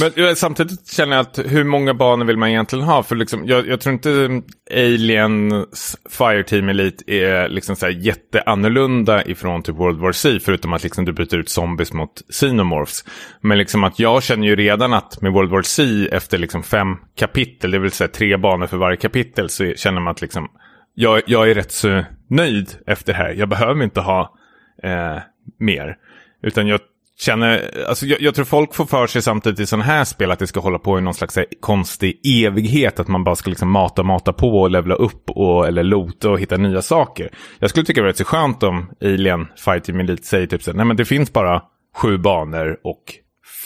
[0.00, 3.02] Men samtidigt känner jag att hur många banor vill man egentligen ha?
[3.02, 9.62] För liksom, jag, jag tror inte Aliens Fireteam Elite är liksom så här jätteannorlunda ifrån
[9.62, 10.38] typ World War C.
[10.42, 13.04] Förutom att liksom du byter ut zombies mot xenomorphs.
[13.40, 16.88] Men liksom att jag känner ju redan att med World War C efter liksom fem
[17.16, 20.48] kapitel, det vill säga tre banor för varje kapitel, så känner man att liksom
[20.94, 23.34] jag, jag är rätt så nöjd efter det här.
[23.34, 24.34] Jag behöver inte ha
[24.82, 25.18] eh,
[25.58, 25.96] mer.
[26.42, 26.80] Utan jag
[27.22, 30.38] känner, alltså jag, jag, tror folk får för sig samtidigt i sådana här spel att
[30.38, 33.00] det ska hålla på i någon slags här, konstig evighet.
[33.00, 36.40] Att man bara ska liksom mata, mata på och levla upp och, eller lota och
[36.40, 37.30] hitta nya saker.
[37.58, 40.72] Jag skulle tycka det var rätt så skönt om Alien Fighting Elite säger typ så
[40.72, 41.62] nej men det finns bara
[41.96, 43.02] sju banor och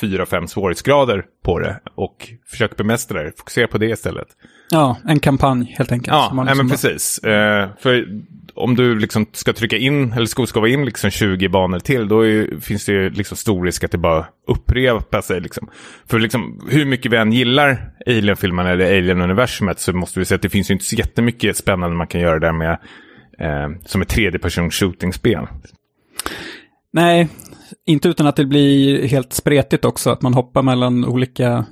[0.00, 1.80] fyra, fem svårighetsgrader på det.
[1.94, 4.28] Och försök bemästra det, fokusera på det istället.
[4.70, 6.14] Ja, en kampanj helt enkelt.
[6.14, 7.20] Ja, nej, liksom men precis.
[7.24, 8.06] Uh, för
[8.54, 12.26] om du liksom ska trycka in, eller ska skapa in liksom 20 banor till, då
[12.26, 15.40] är, finns det ju liksom stor risk att det bara upprepar sig.
[15.40, 15.68] Liksom.
[16.06, 20.42] För liksom, hur mycket vi än gillar Alien-filmerna eller Alien-universumet så måste vi säga att
[20.42, 22.78] det finns ju inte så jättemycket spännande man kan göra där med
[23.38, 25.46] eh, som ett tredje person shooting-spel.
[26.92, 27.28] Nej,
[27.86, 31.66] inte utan att det blir helt spretigt också, att man hoppar mellan olika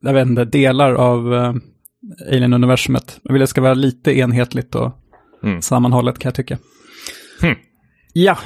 [0.00, 1.54] jag vet inte, delar av uh,
[2.32, 3.20] Alien-universumet.
[3.22, 4.92] Jag vill att det ska vara lite enhetligt och
[5.42, 5.62] mm.
[5.62, 6.58] sammanhållet kan jag tycka.
[7.40, 7.54] Hmm.
[8.12, 8.38] Ja.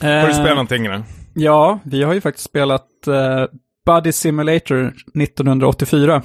[0.00, 1.02] Har du spelat uh, någonting då?
[1.34, 3.44] Ja, vi har ju faktiskt spelat uh,
[3.86, 6.22] Buddy Simulator 1984.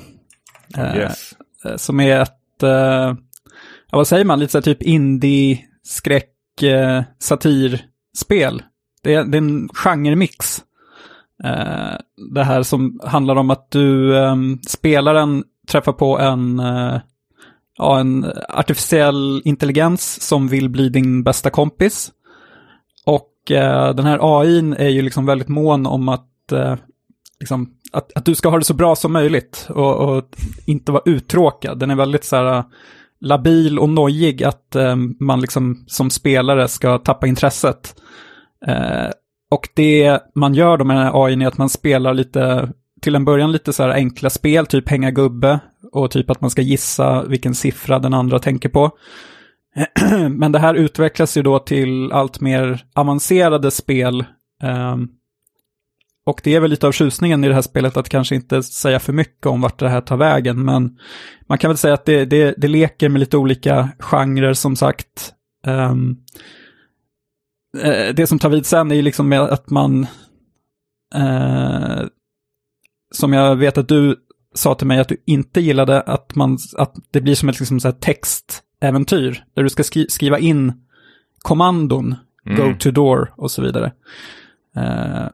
[0.95, 1.33] Yes.
[1.77, 3.15] Som är ett, ja,
[3.91, 6.33] vad säger man, lite så typ indie-skräck,
[7.19, 8.63] satirspel.
[9.03, 10.63] Det är, det är en genremix.
[11.43, 11.97] Uh,
[12.33, 16.99] det här som handlar om att du, um, spelaren träffar på en, eh,
[17.77, 22.11] ja, en artificiell intelligens som vill bli din bästa kompis.
[23.05, 26.75] Och eh, den här AI är ju liksom väldigt mån om att, eh,
[27.39, 30.23] liksom, att, att, du ska ha det så bra som möjligt och, och
[30.65, 31.79] inte vara uttråkad.
[31.79, 32.63] Den är väldigt så här
[33.19, 34.75] labil och nojig att
[35.19, 37.95] man liksom som spelare ska tappa intresset.
[38.65, 39.09] Eh,
[39.49, 42.69] och det man gör då med den här AI är att man spelar lite,
[43.01, 45.59] till en början lite så här enkla spel, typ hänga gubbe
[45.91, 48.91] och typ att man ska gissa vilken siffra den andra tänker på.
[50.29, 54.25] Men det här utvecklas ju då till allt mer avancerade spel.
[54.63, 55.07] Ehm,
[56.25, 58.99] och det är väl lite av tjusningen i det här spelet att kanske inte säga
[58.99, 60.65] för mycket om vart det här tar vägen.
[60.65, 60.97] Men
[61.47, 65.33] man kan väl säga att det, det, det leker med lite olika genrer som sagt.
[65.65, 66.17] Ehm,
[67.83, 70.07] eh, det som tar vid sen är ju liksom med att man,
[71.15, 72.01] eh,
[73.11, 74.15] som jag vet att du
[74.53, 77.79] sa till mig att du inte gillade, att, man, att det blir som ett liksom
[77.79, 80.73] så textäventyr, där du ska skri skriva in
[81.39, 82.15] kommandon,
[82.45, 82.57] mm.
[82.57, 83.91] go to door och så vidare.
[84.77, 85.27] Eh,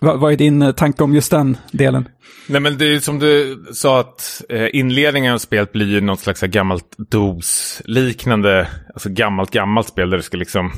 [0.00, 2.08] vad, vad är din tanke om just den delen?
[2.46, 6.20] Nej men det är som du sa att eh, inledningen av spelet blir ju något
[6.20, 10.72] slags gammalt DOS-liknande, alltså gammalt gammalt spel där du ska liksom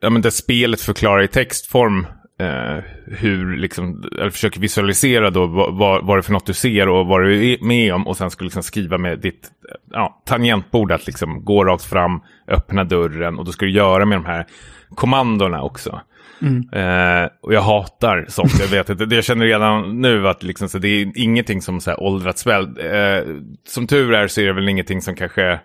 [0.00, 2.06] ja, men där spelet förklarar i textform
[2.38, 6.88] eh, hur, liksom, eller försöker visualisera då vad, vad, det är för något du ser
[6.88, 9.50] och vad du är med om och sen ska liksom skriva med ditt
[9.90, 14.18] ja, tangentbord att liksom gå rakt fram, öppna dörren och då ska du göra med
[14.18, 14.46] de här
[14.94, 16.00] kommandona också.
[16.42, 16.68] Mm.
[16.72, 19.14] Eh, och jag hatar sånt, jag vet inte.
[19.14, 22.64] Jag känner redan nu att liksom, så det är ingenting som så här, åldrats väl.
[22.64, 23.36] Eh,
[23.68, 25.58] som tur är så är det väl ingenting som kanske eh,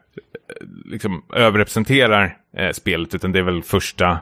[0.85, 4.19] liksom, överrepresenterar eh, spelet, utan det är väl första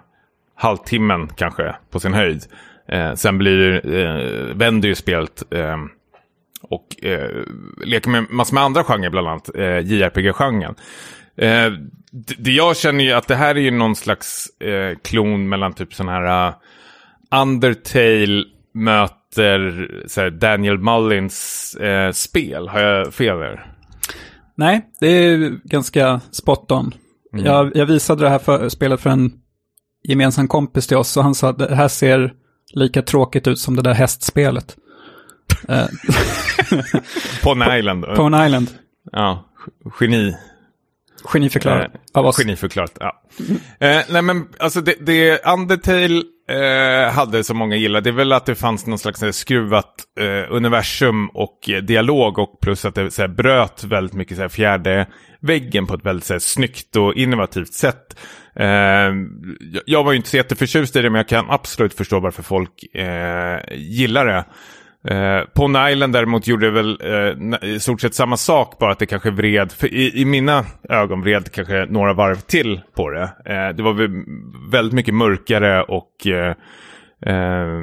[0.62, 2.44] halvtimmen kanske på sin höjd.
[2.88, 5.78] Eh, sen blir, eh, vänder ju spelet eh,
[6.62, 7.30] och eh,
[7.86, 10.76] leker med massor med andra genrer, bland annat eh, JRPG-genren.
[11.38, 11.72] Eh,
[12.38, 14.48] det jag känner ju att det här är ju någon slags
[15.04, 16.56] klon mellan typ sån här uh,
[17.42, 18.44] Undertale
[18.74, 21.78] möter så Daniel Mullins
[22.14, 22.68] spel.
[22.68, 23.74] Har jag fel där?
[24.56, 26.94] Nej, det är ganska spot on.
[27.34, 27.46] Mm.
[27.46, 29.41] Jag, jag, visade det här för, spelet för en
[30.04, 32.34] gemensam kompis till oss och han sa att det här ser
[32.74, 34.76] lika tråkigt ut som det där hästspelet.
[37.44, 38.06] På Island.
[38.16, 38.68] På en Island.
[39.12, 39.50] Ja,
[40.00, 40.36] geni.
[41.24, 42.38] Geniförklarat eh, av oss.
[42.38, 43.22] Geniförklarat, ja.
[43.80, 48.34] Eh, nej men alltså det, det Undertale eh, hade som många gillade, det är väl
[48.34, 52.96] att det fanns någon slags här, skruvat eh, universum och eh, dialog och plus att
[52.96, 55.08] det så här, bröt väldigt mycket så här, fjärde
[55.40, 58.16] väggen på ett väldigt så här, snyggt och innovativt sätt.
[58.56, 59.14] Eh,
[59.86, 62.96] jag var ju inte så jätteförtjust i det men jag kan absolut förstå varför folk
[62.96, 64.46] eh, gillar det.
[65.08, 69.00] Eh, på Island däremot gjorde det väl eh, i stort sett samma sak, bara att
[69.00, 73.24] det kanske vred, för i, i mina ögon vred kanske några varv till på det.
[73.46, 74.10] Eh, det var
[74.72, 76.56] väldigt mycket mörkare och eh,
[77.26, 77.80] eh,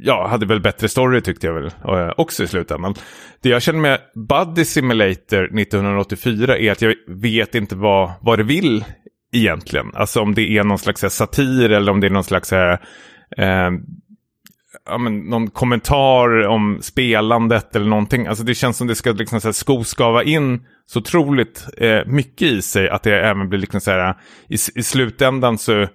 [0.00, 2.94] ja, hade väl bättre story tyckte jag väl eh, också i slutändan.
[3.42, 8.44] Det jag känner med Buddy Simulator 1984 är att jag vet inte vad, vad det
[8.44, 8.84] vill
[9.32, 9.90] egentligen.
[9.94, 12.72] Alltså om det är någon slags eh, satir eller om det är någon slags här,
[13.36, 13.70] eh,
[14.86, 18.26] ja, men, någon kommentar om spelandet eller någonting.
[18.26, 22.48] Alltså det känns som det ska liksom, så här, skoskava in så otroligt eh, mycket
[22.48, 24.14] i sig att det även blir liksom så här, eh,
[24.48, 25.86] i, i slutändan så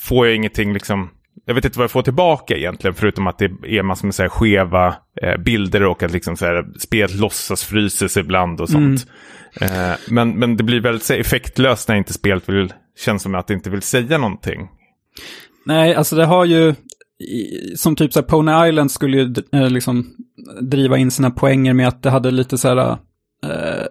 [0.00, 1.10] får jag ingenting liksom,
[1.44, 4.22] jag vet inte vad jag får tillbaka egentligen, förutom att det är massor med så
[4.22, 9.06] här skeva eh, bilder och att liksom så här, spelet låtsas fryses ibland och sånt.
[9.60, 9.90] Mm.
[9.90, 13.54] Eh, men, men det blir väldigt effektlöst när inte spelet vill, känns som att det
[13.54, 14.68] inte vill säga någonting.
[15.64, 16.74] Nej, alltså det har ju,
[17.76, 20.06] som typ så här, Pony Island skulle ju eh, liksom
[20.60, 22.90] driva in sina poänger med att det hade lite så här,
[23.46, 23.86] eh,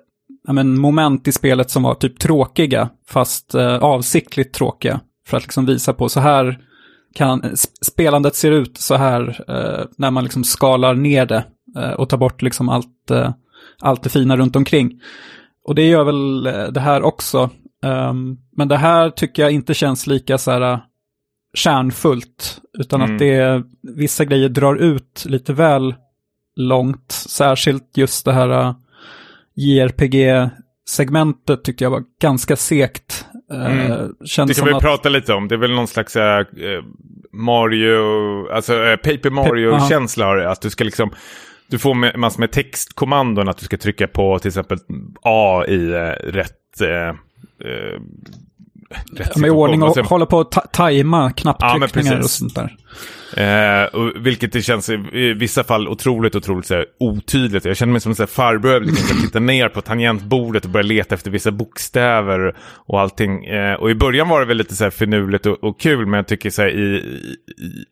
[0.47, 4.99] ja, men moment i spelet som var typ tråkiga, fast eh, avsiktligt tråkiga.
[5.27, 6.59] För att liksom visa på så här
[7.17, 11.43] kan, spelandet ser ut så här eh, när man liksom skalar ner det
[11.77, 13.31] eh, och tar bort liksom allt, eh,
[13.79, 15.01] allt det fina runt omkring.
[15.63, 17.49] Och det gör väl det här också.
[17.83, 20.79] Um, men det här tycker jag inte känns lika så här
[21.53, 23.13] kärnfullt, utan mm.
[23.13, 25.95] att det vissa grejer drar ut lite väl
[26.55, 27.11] långt.
[27.11, 28.75] Särskilt just det här uh,
[29.55, 32.55] JRPG-segmentet tyckte jag var ganska
[33.49, 33.59] segt.
[33.59, 34.47] Uh, mm.
[34.47, 34.81] det kan vi att...
[34.81, 35.47] prata lite om.
[35.47, 36.23] Det är väl någon slags uh,
[37.31, 40.37] Mario, alltså uh, Paper Mario-känsla har.
[40.37, 41.11] Att du ska liksom,
[41.67, 44.77] du får massor med textkommandon att du ska trycka på till exempel
[45.21, 45.87] A i
[46.23, 46.53] rätt
[49.11, 52.75] rätt Med ordning och hålla på att tajma knapptryckningar ja, och sånt där.
[53.35, 57.65] Eh, och vilket det känns i vissa fall otroligt, otroligt så här, otydligt.
[57.65, 61.15] Jag känner mig som en farbror liksom, som tittar ner på tangentbordet och börjar leta
[61.15, 62.55] efter vissa bokstäver
[62.87, 63.45] och allting.
[63.45, 66.17] Eh, och i början var det väl lite så här finurligt och, och kul, men
[66.17, 67.19] jag tycker så här, i,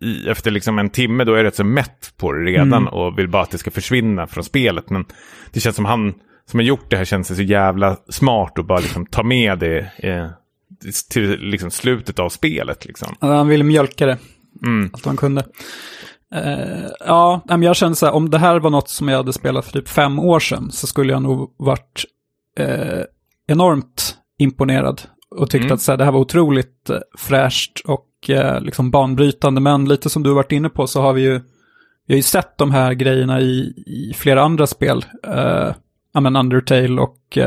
[0.02, 2.88] i, efter liksom en timme då är jag rätt så mätt på det redan mm.
[2.88, 4.90] och vill bara att det ska försvinna från spelet.
[4.90, 5.06] Men
[5.54, 6.14] det känns som han
[6.46, 9.92] som har gjort det här känns så jävla smart och bara liksom ta med det.
[9.98, 10.28] Eh,
[11.10, 12.86] till liksom slutet av spelet.
[12.86, 13.16] Liksom.
[13.20, 14.18] Han ville mjölka det.
[14.66, 14.90] Mm.
[14.94, 15.46] Allt han kunde.
[16.36, 19.66] Uh, ja, jag kände så här, om det här var något som jag hade spelat
[19.66, 22.06] för typ fem år sedan så skulle jag nog varit
[22.60, 23.04] uh,
[23.48, 25.02] enormt imponerad
[25.36, 25.74] och tyckt mm.
[25.74, 29.62] att så här, det här var otroligt uh, fräscht och uh, liksom banbrytande.
[29.62, 31.42] Men lite som du har varit inne på så har vi ju,
[32.08, 35.06] vi har ju sett de här grejerna i, i flera andra spel.
[35.28, 35.74] Uh,
[36.14, 37.38] ja, men Undertale och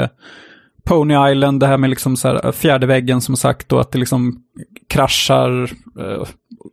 [0.88, 3.92] Pony Island, det här med liksom så här äh, fjärde väggen som sagt och att
[3.92, 4.42] det liksom
[4.88, 5.70] kraschar
[6.00, 6.24] eh,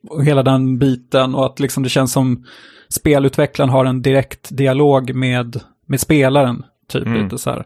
[0.09, 2.45] och hela den biten och att liksom det känns som
[2.89, 7.23] spelutvecklaren har en direkt dialog med, med spelaren, typ mm.
[7.23, 7.65] lite så här.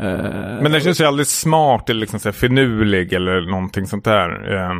[0.00, 4.04] Eh, Men den känns ju aldrig smart eller liksom så här finurlig eller någonting sånt
[4.04, 4.54] där.
[4.54, 4.74] Eh,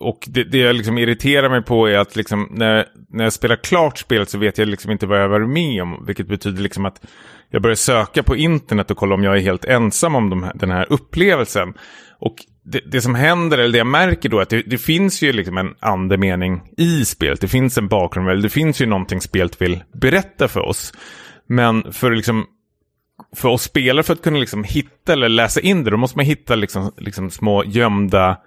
[0.00, 3.56] och det, det jag liksom irriterar mig på är att liksom när, när jag spelar
[3.56, 6.04] klart spelet så vet jag liksom inte vad jag varit med om.
[6.06, 7.00] Vilket betyder liksom att
[7.52, 10.52] jag börjar söka på internet och kolla om jag är helt ensam om de här,
[10.54, 11.74] den här upplevelsen.
[12.18, 12.34] Och
[12.64, 15.32] det, det, som händer, eller det jag märker då, är att det, det, finns ju
[15.32, 17.40] liksom en andemening i spelet.
[17.40, 20.92] Det finns en bakgrund, eller det finns ju någonting spelet vill berätta för oss.
[21.46, 22.46] Men för liksom
[23.36, 26.26] för oss spelare för att kunna liksom hitta eller läsa in det, då måste man
[26.26, 28.38] hitta liksom, liksom små gömda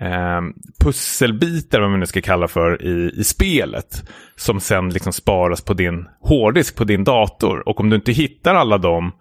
[0.00, 0.40] eh,
[0.80, 4.08] pusselbitar, vad man nu ska kalla för, i, i spelet.
[4.36, 7.68] Som sen liksom sparas på din hårddisk, på din dator.
[7.68, 9.12] Och om du inte hittar alla dem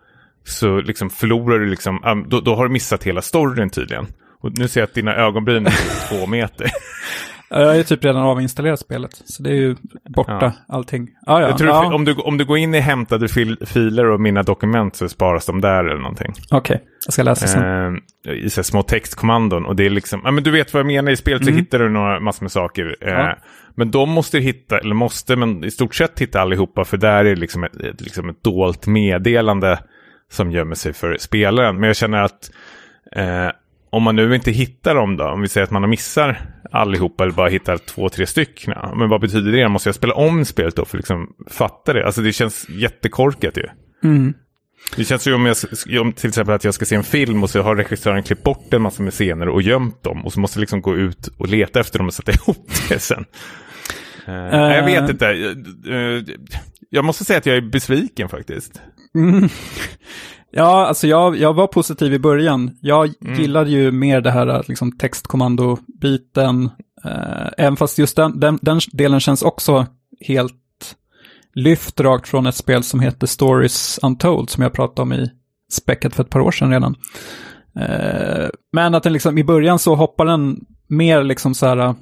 [0.43, 4.07] så liksom förlorar du liksom, då, då har du missat hela storyn tydligen.
[4.39, 6.71] Och nu ser jag att dina ögonbryn är två meter.
[7.49, 9.75] Jag ju typ redan avinstallerat spelet, så det är ju
[10.09, 10.51] borta ja.
[10.67, 11.09] allting.
[11.25, 11.57] Ah, ja.
[11.57, 11.93] tror ja.
[11.93, 15.45] om, du, om du går in i hämtade fil filer och mina dokument så sparas
[15.45, 16.33] de där eller någonting.
[16.51, 16.87] Okej, okay.
[17.05, 18.01] jag ska läsa sen.
[18.27, 20.87] Eh, I så små textkommandon och det är liksom, ja men du vet vad jag
[20.87, 21.53] menar, i spelet mm.
[21.53, 22.95] så hittar du några massor med saker.
[23.01, 23.33] Eh,
[23.75, 27.35] men de måste hitta, eller måste, men i stort sett hitta allihopa för där är
[27.35, 29.79] liksom ett, ett, liksom ett dolt meddelande
[30.31, 31.79] som gömmer sig för spelaren.
[31.79, 32.51] Men jag känner att
[33.15, 33.49] eh,
[33.89, 37.33] om man nu inte hittar dem då, om vi säger att man missar allihopa eller
[37.33, 38.73] bara hittar två, tre stycken.
[38.95, 39.67] Men vad betyder det?
[39.67, 42.05] Måste jag spela om spelet då för att liksom fatta det?
[42.05, 43.63] Alltså det känns jättekorkat ju.
[44.03, 44.33] Mm.
[44.95, 45.57] Det känns ju om, jag,
[46.01, 48.73] om till exempel att jag ska se en film och så har regissören klippt bort
[48.73, 50.25] en massa med scener och gömt dem.
[50.25, 52.99] Och så måste jag liksom gå ut och leta efter dem och sätta ihop det
[52.99, 53.25] sen.
[54.27, 55.25] Uh, uh, jag vet inte.
[55.89, 56.23] Uh,
[56.89, 58.81] jag måste säga att jag är besviken faktiskt.
[59.15, 59.49] Mm.
[60.57, 62.77] Ja, alltså jag, jag var positiv i början.
[62.81, 63.41] Jag mm.
[63.41, 66.69] gillade ju mer det här liksom, textkommando-biten.
[67.05, 69.85] Eh, även fast just den, den, den, delen känns också
[70.19, 70.95] helt
[71.53, 75.31] lyft rakt från ett spel som heter Stories Untold, som jag pratade om i
[75.71, 76.95] späcket för ett par år sedan redan.
[77.79, 81.95] Eh, men att den liksom, i början så hoppar den mer liksom så här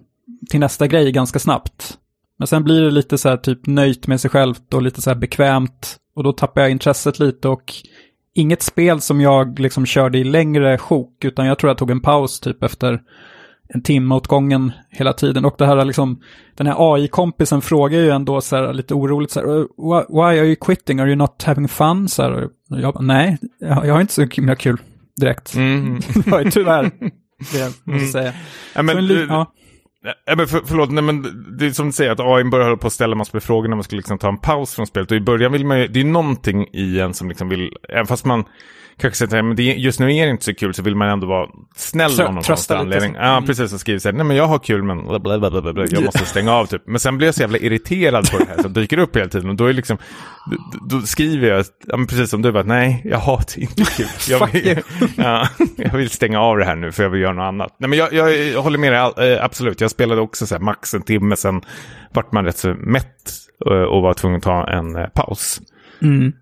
[0.50, 1.98] till nästa grej ganska snabbt.
[2.38, 5.10] Men sen blir det lite så här typ nöjt med sig självt och lite så
[5.10, 5.98] här bekvämt.
[6.16, 7.74] Och då tappar jag intresset lite och
[8.36, 12.02] inget spel som jag liksom körde i längre sjok, utan jag tror jag tog en
[12.02, 13.02] paus typ efter
[13.68, 15.46] en timme åt gången hela tiden.
[15.46, 16.22] Och det här liksom,
[16.56, 19.48] den här AI-kompisen frågar ju ändå så här lite oroligt så här,
[20.14, 22.08] why are you quitting, are you not having fun?
[22.08, 24.78] Så här, jag nej, jag, jag har inte så himla kul
[25.16, 25.56] direkt.
[25.56, 26.00] Mm.
[26.14, 26.84] det var ju tyvärr
[27.54, 28.34] det, måste jag säga.
[28.76, 29.52] Ja, men, en, du, ja.
[30.06, 32.78] Nej, men för, förlåt, nej, men det är som du säger att AI börjar hålla
[32.78, 35.12] på att ställa massor med frågor när man ska liksom ta en paus från spelet.
[35.12, 38.08] Och i början vill man ju, det är någonting i en som liksom vill, även
[38.08, 38.46] fast man
[38.98, 41.50] kanske säger att just nu är det inte så kul så vill man ändå vara
[41.76, 43.14] snäll Trö, någon konstig anledning.
[43.14, 43.46] Ja, mm.
[43.46, 43.74] precis.
[43.74, 46.66] Och skriver så här, nej men jag har kul men blablabla, jag måste stänga av
[46.66, 46.82] typ.
[46.88, 49.50] Men sen blir jag så jävla irriterad på det här som dyker upp hela tiden.
[49.50, 49.98] Och då är liksom,
[50.52, 53.84] då, då skriver jag, ja, men precis som du, bara, nej jag har det inte
[53.84, 54.06] kul.
[54.30, 54.80] Jag vill,
[55.16, 57.76] ja, jag vill stänga av det här nu för jag vill göra något annat.
[57.80, 59.82] Nej men jag, jag, jag håller med dig, eh, absolut.
[59.82, 61.62] Jag spelade också så här max en timme, sen
[62.14, 63.32] vart man rätt så mätt
[63.72, 65.62] eh, och var tvungen att ta en eh, paus.
[66.02, 66.34] Mm.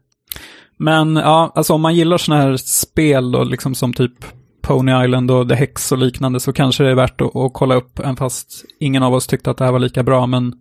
[0.83, 4.13] Men ja, alltså om man gillar sådana här spel då, liksom som typ
[4.61, 7.75] Pony Island och The Hex och liknande så kanske det är värt att, att kolla
[7.75, 10.53] upp, även fast ingen av oss tyckte att det här var lika bra, men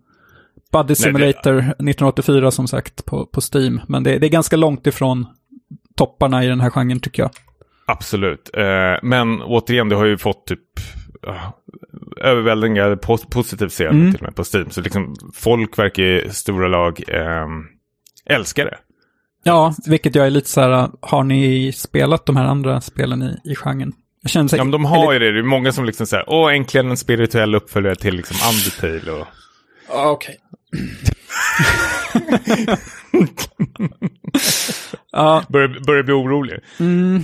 [0.71, 1.69] Buddy Simulator Nej, det...
[1.69, 3.81] 1984 som sagt på, på Steam.
[3.87, 5.25] Men det, det, är ganska långt ifrån
[5.95, 7.31] topparna i den här genren tycker jag.
[7.85, 10.59] Absolut, eh, men återigen det har ju fått typ
[11.27, 11.49] uh,
[12.17, 14.11] överväldigande pos positiv serie mm.
[14.11, 14.69] till och med på Steam.
[14.69, 17.47] Så liksom folk verkar i stora lag eh,
[18.35, 18.77] älska det.
[19.43, 23.51] Ja, vilket jag är lite så här, har ni spelat de här andra spelen i,
[23.51, 23.93] i genren?
[24.21, 25.25] Jag känner så, ja, men de har eller...
[25.25, 25.31] ju det.
[25.31, 29.27] Det är många som liksom säger, åh, äntligen en spirituell uppföljare till liksom Undertale och...
[29.89, 30.37] Okej.
[35.11, 35.43] ja.
[35.49, 36.59] börjar, börjar bli orolig.
[36.79, 37.23] Mm.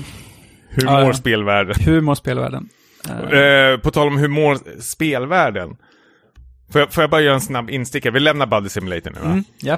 [0.69, 1.75] Hur mår ja, spelvärlden?
[1.79, 2.69] Hur mår spelvärlden?
[3.09, 5.77] Uh, på tal om hur mår spelvärlden.
[6.71, 8.13] Får jag, får jag bara göra en snabb instickare?
[8.13, 9.25] Vi lämnar Buddy Simulator nu va?
[9.25, 9.77] Mm, ja.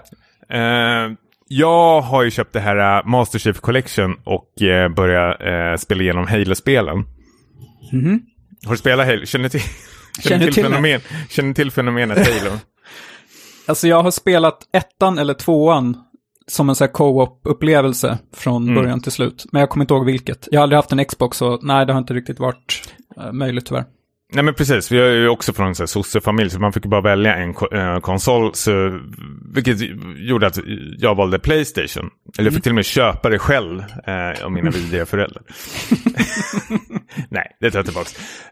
[0.54, 1.12] Uh,
[1.52, 6.02] jag har ju köpt det här uh, Master Chief Collection och uh, börjat uh, spela
[6.04, 6.96] igenom Halo-spelen.
[7.92, 8.20] Mm -hmm.
[8.66, 9.26] Har du spelat Halo?
[9.26, 9.62] Känner du till,
[10.24, 12.58] känner till, till fenomen, känner till fenomenet Halo?
[13.68, 15.98] alltså jag har spelat ettan eller tvåan
[16.48, 18.76] som en sån här co-op-upplevelse från mm.
[18.76, 19.46] början till slut.
[19.52, 20.48] Men jag kommer inte ihåg vilket.
[20.52, 22.94] Jag har aldrig haft en Xbox så nej, det har inte riktigt varit
[23.32, 23.86] möjligt tyvärr.
[24.34, 27.36] Nej men precis, vi är ju också från en sossefamilj så man fick bara välja
[27.36, 28.54] en äh, konsol.
[28.54, 29.00] Så,
[29.54, 29.78] vilket
[30.18, 30.60] gjorde att
[30.98, 32.10] jag valde Playstation.
[32.38, 32.62] Eller jag fick mm.
[32.62, 35.44] till och med köpa det själv äh, av mina vidriga föräldrar.
[37.30, 38.10] Nej, det tar jag tillbaka.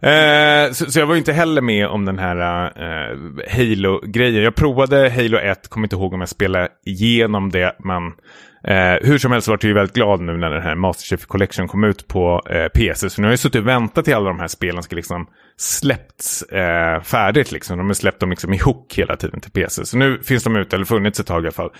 [0.10, 3.18] Äh, så, så, jag var ju inte heller med om den här äh,
[3.58, 4.44] Halo-grejen.
[4.44, 7.76] Jag provade Halo 1, kommer inte ihåg om jag spelade igenom det.
[7.80, 8.13] Men
[8.63, 11.26] Eh, hur som helst var jag ju väldigt glad nu när den här Master Chief
[11.26, 13.10] Collection kom ut på eh, PC.
[13.10, 15.28] Så nu har jag suttit och väntat till alla de här spelen ska liksom
[15.60, 17.52] släppts eh, färdigt.
[17.52, 17.78] Liksom.
[17.78, 19.86] De har släppt dem liksom i hook hela tiden till PC.
[19.86, 21.72] Så nu finns de ute, eller funnits ett tag i alla fall.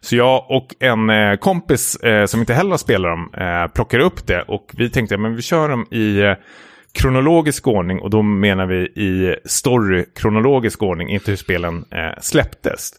[0.00, 3.98] Så jag och en eh, kompis eh, som inte heller har spelat dem eh, plockar
[3.98, 4.42] upp det.
[4.42, 6.34] Och vi tänkte att vi kör dem i eh,
[6.92, 12.90] kronologisk ordning och då menar vi i story-kronologisk ordning, inte hur spelen eh, släpptes.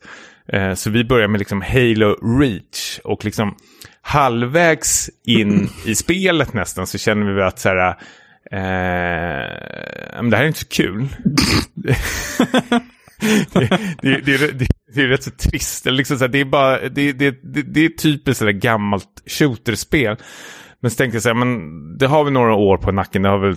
[0.48, 3.56] Eh, så vi börjar med liksom Halo Reach och liksom
[4.02, 7.96] halvvägs in i spelet nästan så känner vi att så här,
[8.52, 9.09] eh,
[10.22, 11.08] men det här är inte så kul.
[11.76, 11.96] det,
[14.02, 15.86] det, det, det, det är rätt så trist.
[15.86, 20.18] Liksom så här, det, är bara, det, det, det, det är typiskt sådär gammalt shooterspel.
[20.82, 23.22] Men så tänkte jag så här, men det har vi några år på nacken.
[23.22, 23.56] Det har väl,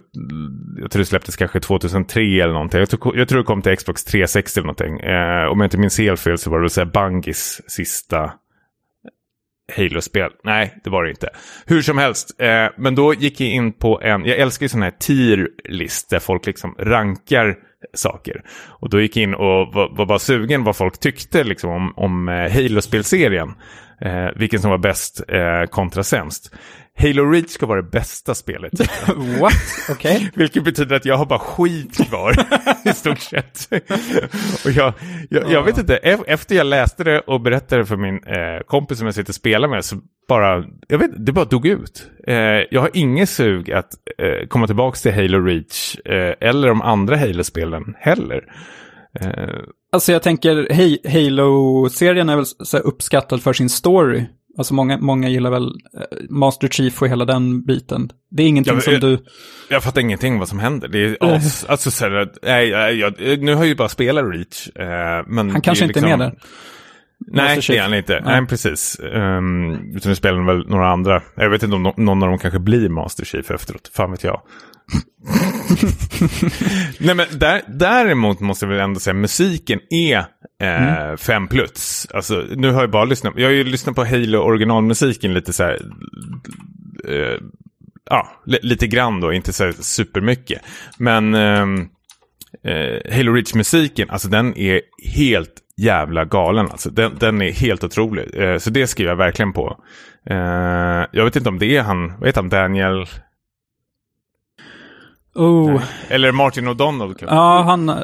[0.80, 2.80] jag tror det släpptes kanske 2003 eller någonting.
[2.80, 5.00] Jag tror, jag tror det kom till Xbox 360 eller någonting.
[5.00, 7.32] Eh, om jag inte minns helt fel så var det så här
[7.70, 8.32] sista
[9.76, 10.30] Halo-spel.
[10.44, 11.28] Nej, det var det inte.
[11.66, 14.84] Hur som helst, eh, men då gick jag in på en, jag älskar ju sådana
[14.84, 17.56] här tier-list där folk liksom rankar
[17.94, 18.42] saker.
[18.68, 21.92] Och då gick jag in och var, var bara sugen vad folk tyckte liksom, om,
[21.96, 23.54] om eh, Halo-spelserien.
[24.04, 26.54] Eh, vilken som var bäst eh, kontra sämst.
[26.98, 28.72] Halo Reach ska vara det bästa spelet.
[29.40, 29.52] What?
[29.90, 30.16] Okej.
[30.16, 30.28] Okay.
[30.34, 32.34] Vilket betyder att jag har bara skit kvar
[32.84, 33.68] i stort sett.
[34.64, 34.92] och jag,
[35.30, 39.06] jag, jag, vet inte, efter jag läste det och berättade för min eh, kompis som
[39.06, 39.96] jag sitter och spelar med så
[40.28, 42.10] bara, jag vet det bara dog ut.
[42.26, 42.34] Eh,
[42.70, 47.16] jag har ingen sug att eh, komma tillbaka till Halo Reach eh, eller de andra
[47.16, 48.44] Halo-spelen heller.
[49.92, 50.68] Alltså jag tänker,
[51.08, 54.24] Halo-serien är väl så uppskattad för sin story.
[54.58, 58.10] Alltså många, många gillar väl eh, Master Chief och hela den biten.
[58.30, 59.24] Det är ingenting jag, som du...
[59.70, 60.88] Jag fattar ingenting vad som händer.
[60.88, 64.68] Det är as, alltså så här, nej, jag, nu har jag ju bara spelat Reach.
[64.68, 66.12] Eh, men Han kanske inte liksom...
[66.12, 66.38] är med där.
[67.26, 68.20] Nej, det är han inte.
[68.24, 69.00] Nej, Nej precis.
[69.00, 71.22] Um, utan nu spelar väl några andra.
[71.34, 73.90] Jag vet inte om no någon av dem kanske blir Master Chief efteråt.
[73.94, 74.42] Fan vet jag.
[76.98, 80.18] Nej men där, däremot måste jag väl ändå säga musiken är
[80.62, 81.16] eh, mm.
[81.16, 82.06] fem plus.
[82.14, 83.34] Alltså nu har jag bara lyssnat.
[83.36, 85.80] Jag har ju lyssnat på Halo originalmusiken lite så här.
[87.08, 87.38] Eh,
[88.10, 90.62] ja, lite grann då, inte så supermycket.
[90.98, 91.88] Men ehm,
[92.64, 94.80] eh, Halo Reach-musiken, alltså den är
[95.14, 96.66] helt jävla galen.
[96.70, 96.90] Alltså.
[96.90, 98.34] Den, den är helt otrolig.
[98.34, 99.84] Eh, så det skriver jag verkligen på.
[100.30, 103.06] Eh, jag vet inte om det är han, vad heter han, Daniel?
[105.34, 105.82] Oh.
[106.08, 107.36] Eller Martin O'Donnell kanske?
[107.36, 107.96] Ja, han, eh,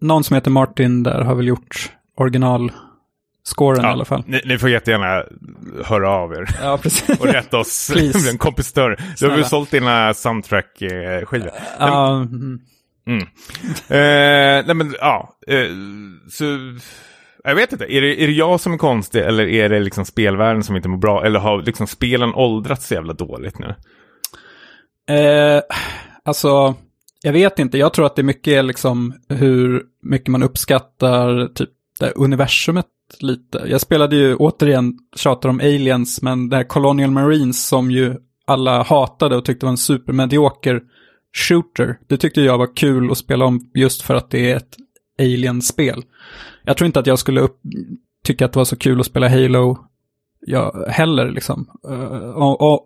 [0.00, 2.72] någon som heter Martin där har väl gjort original
[3.44, 4.24] scoren ja, i alla fall.
[4.26, 5.24] Ni, ni, får jättegärna
[5.84, 6.48] höra av er.
[6.62, 7.20] Ja, precis.
[7.20, 7.90] och rätta oss.
[8.30, 8.72] en kompis.
[8.72, 8.96] Du har
[9.28, 11.50] väl sålt dina soundtrack-skivor?
[11.78, 12.16] Ja.
[12.16, 12.60] Mm.
[13.06, 13.22] Mm.
[13.88, 15.66] eh, nej men ja, eh,
[16.30, 16.44] så
[17.44, 20.04] jag vet inte, är det, är det jag som är konstig eller är det liksom
[20.04, 21.24] spelvärlden som inte mår bra?
[21.24, 23.74] Eller har liksom spelen åldrats så jävla dåligt nu?
[25.14, 25.62] Eh,
[26.24, 26.74] alltså,
[27.22, 27.78] jag vet inte.
[27.78, 32.86] Jag tror att det är mycket liksom hur mycket man uppskattar typ det universumet
[33.18, 33.64] lite.
[33.66, 38.16] Jag spelade ju återigen, tjatar om aliens, men det här Colonial Marines som ju
[38.46, 40.82] alla hatade och tyckte var en supermedioker
[41.32, 41.98] shooter.
[42.08, 44.76] Det tyckte jag var kul att spela om just för att det är ett
[45.18, 46.02] alien-spel.
[46.64, 47.60] Jag tror inte att jag skulle upp,
[48.24, 49.78] tycka att det var så kul att spela Halo
[50.40, 51.70] ja, heller, liksom.
[51.88, 52.36] Uh,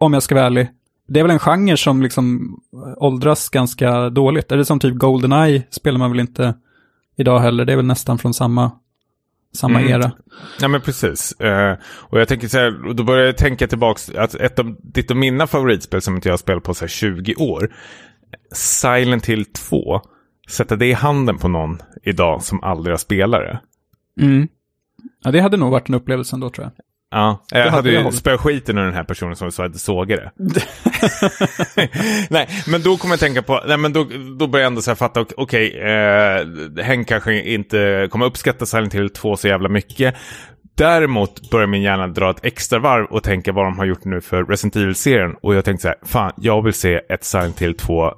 [0.01, 0.69] om jag ska vara ärlig.
[1.09, 2.57] Det är väl en genre som liksom
[2.97, 4.53] åldras ganska dåligt.
[4.53, 6.55] Är det som typ Goldeneye spelar man väl inte
[7.17, 7.65] idag heller.
[7.65, 8.73] Det är väl nästan från samma,
[9.55, 9.93] samma mm.
[9.93, 10.13] era.
[10.61, 11.35] Ja men precis.
[11.45, 15.11] Uh, och jag tänker så här, då börjar jag tänka tillbaka, att ett av ditt
[15.11, 17.75] och mina favoritspel som inte jag har spelat på så här 20 år,
[18.53, 20.01] Silent Hill 2,
[20.49, 23.61] sätta det i handen på någon idag som aldrig har spelat det.
[24.25, 24.49] Mm.
[25.25, 26.85] Ja, det hade nog varit en upplevelse ändå tror jag.
[27.15, 30.09] Ja, jag det hade ju spöat skiten ur den här personen som sa att såg
[30.09, 30.31] det.
[32.31, 34.07] nej, men då kommer jag tänka på, nej men då,
[34.39, 38.67] då börjar jag ändå så här fatta, okej, okay, eh, Henk kanske inte kommer uppskatta
[38.67, 40.15] Silent Hill 2 så jävla mycket.
[40.77, 44.21] Däremot börjar min hjärna dra ett extra varv och tänka vad de har gjort nu
[44.21, 45.35] för Resident Evil-serien.
[45.43, 48.13] Och jag tänkte så här, fan, jag vill se ett Silent Hill 2 eh,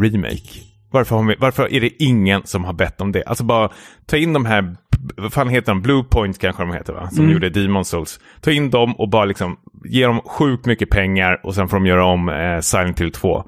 [0.00, 0.60] remake.
[0.90, 3.24] Varför, vi, varför är det ingen som har bett om det?
[3.24, 3.70] Alltså bara
[4.06, 4.76] ta in de här,
[5.16, 5.82] vad fan heter de?
[5.82, 7.10] Blue Point kanske de heter va?
[7.10, 7.32] Som mm.
[7.32, 8.20] gjorde Demon Souls.
[8.40, 11.86] Ta in dem och bara liksom ge dem sjukt mycket pengar och sen får de
[11.86, 13.44] göra om eh, Silent Hill 2.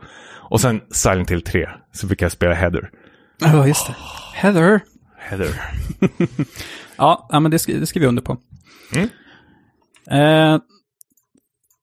[0.50, 2.90] Och sen Silent Hill 3, så fick jag spela Heather.
[3.40, 3.94] Ja, oh, just det.
[4.34, 4.80] Heather.
[5.18, 5.60] Heather.
[6.96, 8.36] ja, men det, sk det skriver vi under på.
[8.94, 9.08] Mm.
[10.10, 10.60] Eh,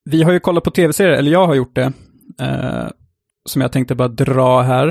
[0.04, 1.92] vi har ju kollat på tv-serier, eller jag har gjort det.
[2.40, 2.88] Eh,
[3.48, 4.88] som jag tänkte bara dra här.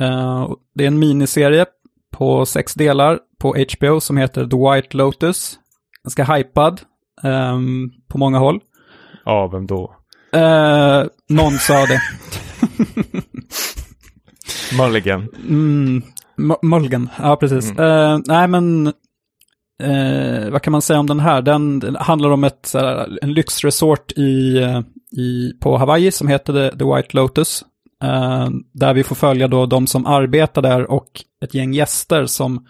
[0.00, 1.66] Eh, det är en miniserie
[2.12, 5.58] på sex delar på HBO som heter The White Lotus.
[6.04, 6.80] Ganska hypad
[7.22, 8.60] ehm, på många håll.
[9.24, 9.96] Ja, vem då?
[10.32, 12.02] Eh, någon sa det.
[14.78, 15.28] Mulligan.
[15.48, 16.02] Mm,
[16.62, 17.70] Mulligan, ja precis.
[17.70, 17.84] Mm.
[17.84, 18.86] Uh, nej men,
[19.82, 21.42] uh, vad kan man säga om den här?
[21.42, 24.60] Den, den handlar om ett, uh, en lyxresort i,
[25.16, 27.64] i, på Hawaii som heter The, The White Lotus.
[28.02, 31.08] eh, där vi får följa då de som arbetar där och
[31.44, 32.66] ett gäng gäster som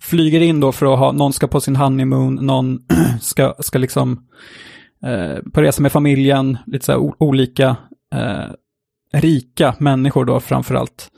[0.00, 2.78] flyger in då för att ha, någon ska på sin honeymoon, någon
[3.20, 4.26] ska, ska liksom
[5.04, 7.76] eh, på resa med familjen, lite så här olika
[8.14, 8.52] eh,
[9.12, 11.10] rika människor då framför allt.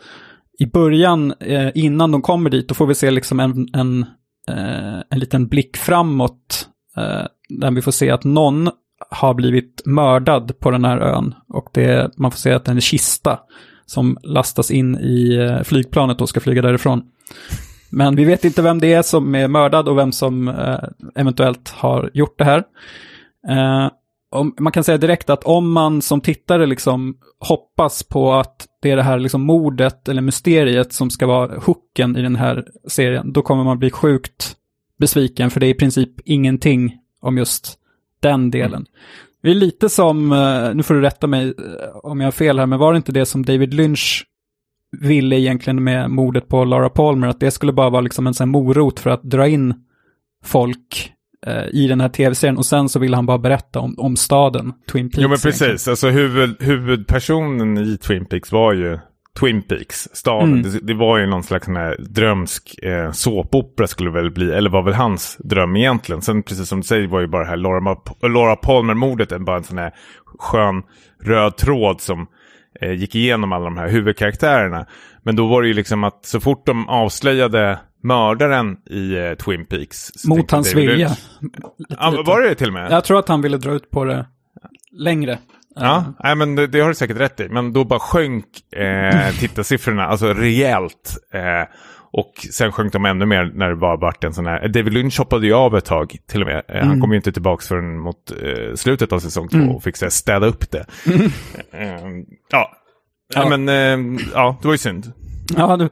[0.58, 4.02] I början, eh, innan de kommer dit, då får vi se liksom en, en,
[4.48, 6.68] eh, en liten blick framåt.
[6.96, 8.70] Eh, där vi får se att någon
[9.10, 11.34] har blivit mördad på den här ön.
[11.48, 13.38] Och det, man får se att det är en kista
[13.86, 17.02] som lastas in i eh, flygplanet och ska flyga därifrån.
[17.90, 20.78] Men vi vet inte vem det är som är mördad och vem som eh,
[21.14, 22.64] eventuellt har gjort det här.
[23.48, 23.90] Eh,
[24.30, 28.90] om, man kan säga direkt att om man som tittare liksom hoppas på att det
[28.90, 33.32] är det här liksom mordet eller mysteriet som ska vara hooken i den här serien,
[33.32, 34.56] då kommer man bli sjukt
[34.98, 37.78] besviken för det är i princip ingenting om just
[38.20, 38.72] den delen.
[38.72, 38.86] Mm.
[39.42, 41.54] Det är lite som, eh, nu får du rätta mig
[42.02, 44.26] om jag har fel här, men var det inte det som David Lynch
[44.98, 48.48] ville egentligen med mordet på Laura Palmer, att det skulle bara vara liksom en sån
[48.48, 49.74] morot för att dra in
[50.44, 51.12] folk
[51.46, 54.72] eh, i den här tv-serien och sen så ville han bara berätta om, om staden
[54.92, 55.22] Twin Peaks.
[55.22, 55.92] Jo men precis, egentligen.
[55.92, 58.98] alltså huvud, huvudpersonen i Twin Peaks var ju
[59.40, 60.52] Twin Peaks, staden.
[60.52, 60.62] Mm.
[60.62, 64.82] Det, det, var ju någon slags här drömsk eh, såpopera skulle väl bli, eller var
[64.82, 66.22] väl hans dröm egentligen.
[66.22, 69.64] Sen precis som du säger var ju bara det här Laura, Laura Palmer-mordet bara en
[69.64, 69.92] sån här
[70.38, 70.82] skön
[71.22, 72.26] röd tråd som
[72.80, 74.86] eh, gick igenom alla de här huvudkaraktärerna.
[75.22, 79.66] Men då var det ju liksom att så fort de avslöjade mördaren i eh, Twin
[79.66, 80.24] Peaks.
[80.24, 81.10] Mot hans vilja.
[81.88, 82.92] Ja, var det till och med?
[82.92, 84.26] Jag tror att han ville dra ut på det
[84.92, 85.38] längre.
[85.74, 86.12] Ja, uh.
[86.24, 87.48] nej, men det, det, har du säkert rätt i.
[87.48, 91.16] Men då bara sjönk eh, tittarsiffrorna, alltså rejält.
[91.32, 91.68] Eh,
[92.12, 94.68] och sen sjönk de ännu mer när det bara vart en sån här...
[94.68, 96.62] David Lynch hoppade ju av ett tag till och med.
[96.68, 96.88] Mm.
[96.88, 99.70] Han kom ju inte tillbaka förrän mot eh, slutet av säsong två mm.
[99.70, 100.86] och fick så städa upp det.
[101.06, 101.30] Mm.
[101.72, 102.70] Eh, ja.
[103.34, 105.12] ja, men eh, ja, det var ju synd.
[105.56, 105.84] Ja, du,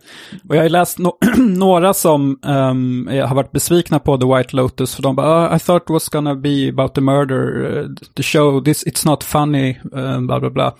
[0.48, 4.94] och jag har läst no några som um, har varit besvikna på The White Lotus.
[4.94, 8.22] För de bara, oh, I thought it was gonna be about the murder, uh, the
[8.22, 10.74] show, this, it's not funny, uh, bla bla bla.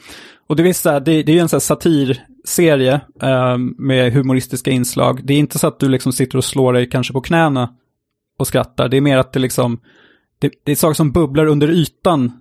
[0.49, 1.61] Och det, visst, det, det är ju en sån
[2.45, 5.21] satirserie um, med humoristiska inslag.
[5.25, 7.75] Det är inte så att du liksom sitter och slår dig kanske på knäna
[8.39, 8.89] och skrattar.
[8.89, 9.81] Det är mer att det liksom,
[10.39, 12.33] det, det är saker som bubblar under ytan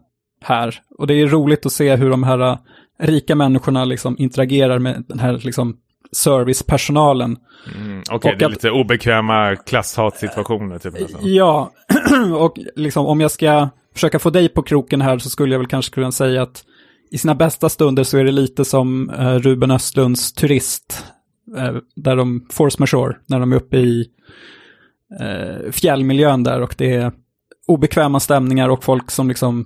[0.41, 0.81] här.
[0.97, 2.57] Och det är roligt att se hur de här uh,
[2.99, 5.77] rika människorna liksom interagerar med den här liksom
[6.11, 7.37] servicepersonalen.
[7.75, 10.79] Mm, Okej, okay, det är att, lite obekväma klasshatsituationer.
[10.79, 11.17] Typ, alltså.
[11.21, 11.71] Ja,
[12.37, 15.67] och liksom om jag ska försöka få dig på kroken här så skulle jag väl
[15.67, 16.63] kanske kunna säga att
[17.11, 21.03] i sina bästa stunder så är det lite som uh, Ruben Östlunds turist.
[21.57, 24.09] Uh, där de, force majeure, när de är uppe i
[25.21, 27.11] uh, fjällmiljön där och det är
[27.67, 29.65] obekväma stämningar och folk som liksom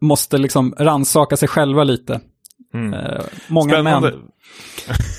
[0.00, 2.20] måste liksom ransaka sig själva lite.
[2.74, 2.94] Mm.
[3.48, 4.10] många Spännande.
[4.10, 4.30] män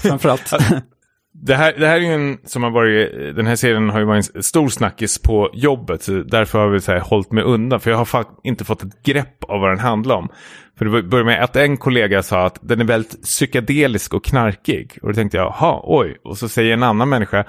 [0.01, 0.51] Framförallt.
[1.43, 4.05] Det här, det här är ju en som har varit, den här serien har ju
[4.05, 6.03] varit en stor snackis på jobbet.
[6.03, 7.79] Så därför har vi så här, hållit mig undan.
[7.79, 10.29] För jag har inte fått ett grepp av vad den handlar om.
[10.77, 14.99] För det började med att en kollega sa att den är väldigt psykedelisk och knarkig.
[15.01, 16.17] Och då tänkte jag, jaha, oj.
[16.23, 17.45] Och så säger en annan människa,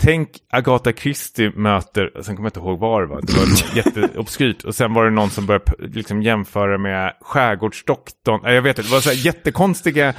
[0.00, 4.64] tänk Agatha Christie möter, sen kommer jag inte ihåg var det var, det var jätteobskyrt.
[4.64, 8.54] Och sen var det någon som började liksom jämföra med Skärgårdsdoktorn.
[8.54, 10.14] Jag vet inte, det var så här jättekonstiga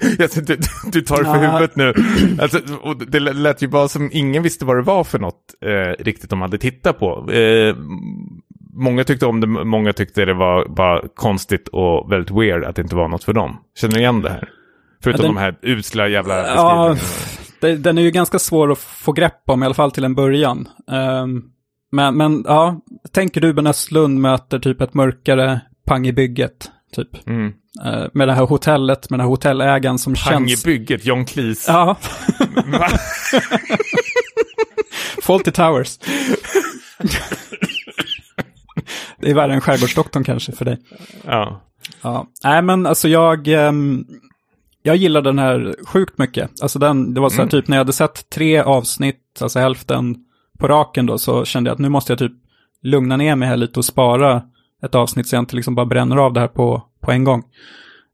[0.46, 0.58] du,
[0.92, 1.50] du tar det för ja.
[1.50, 1.94] huvudet nu.
[2.42, 6.04] Alltså, och det lät ju bara som ingen visste vad det var för något eh,
[6.04, 7.32] riktigt de hade tittat på.
[7.32, 7.76] Eh,
[8.72, 12.82] många tyckte om det, många tyckte det var bara konstigt och väldigt weird att det
[12.82, 13.56] inte var något för dem.
[13.80, 14.48] Känner du igen det här?
[15.02, 16.96] Förutom ja, den, de här usla jävla Ja,
[17.60, 20.68] den är ju ganska svår att få grepp om, i alla fall till en början.
[21.22, 21.44] Um,
[21.92, 22.80] men, men ja,
[23.12, 27.26] tänker du Ben Östlund möter typ ett mörkare pang i bygget, typ.
[27.28, 27.46] Mm.
[27.86, 30.64] Uh, med det här hotellet, med den här hotellägaren som Pang känns...
[30.64, 31.68] bygget, John Cleese.
[31.68, 31.96] Ja.
[35.22, 35.98] Fawlty Towers.
[39.18, 40.78] det är värre än Skärgårdsdoktorn kanske för dig.
[41.24, 41.62] Ja.
[42.02, 44.06] Ja, nej men alltså jag, um,
[44.82, 46.62] jag gillar den här sjukt mycket.
[46.62, 47.50] Alltså den, det var så här mm.
[47.50, 50.16] typ när jag hade sett tre avsnitt, alltså hälften
[50.58, 52.32] på raken då, så kände jag att nu måste jag typ
[52.82, 54.42] lugna ner mig här lite och spara
[54.82, 57.44] ett avsnitt så jag inte liksom bara bränner av det här på, på en gång.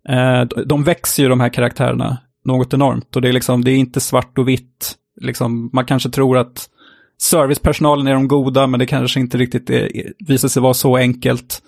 [0.09, 3.77] Eh, de växer ju de här karaktärerna något enormt och det är liksom, det är
[3.77, 4.95] inte svart och vitt.
[5.21, 6.69] Liksom, man kanske tror att
[7.23, 11.63] servicepersonalen är de goda, men det kanske inte riktigt är, visar sig vara så enkelt.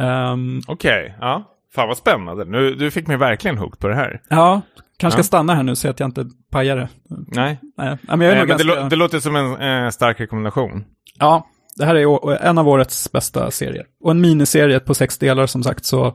[0.00, 1.50] Um, Okej, okay, ja.
[1.74, 2.44] Fan vad spännande.
[2.44, 4.20] Nu, du fick mig verkligen hooked på det här.
[4.28, 4.60] Ja,
[4.96, 5.22] kanske ja.
[5.22, 6.88] ska stanna här nu så att jag inte pajar det.
[7.08, 7.58] Nej.
[7.76, 8.74] Nej, men, jag är Nej, men ganska...
[8.74, 10.84] det, det, låter som en eh, stark rekommendation.
[11.18, 11.46] Ja,
[11.76, 13.86] det här är en av årets bästa serier.
[14.00, 16.14] Och en miniserie på sex delar som sagt, så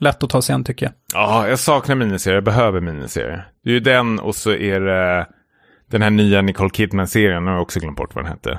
[0.00, 0.92] lätt att ta sig an tycker jag.
[1.14, 2.36] Ja, jag saknar miniserier.
[2.36, 3.48] Jag behöver miniserier.
[3.64, 5.26] Det är ju den och så är det
[5.90, 7.44] den här nya Nicole Kidman-serien.
[7.44, 8.58] Nu har jag också glömt bort vad den hette.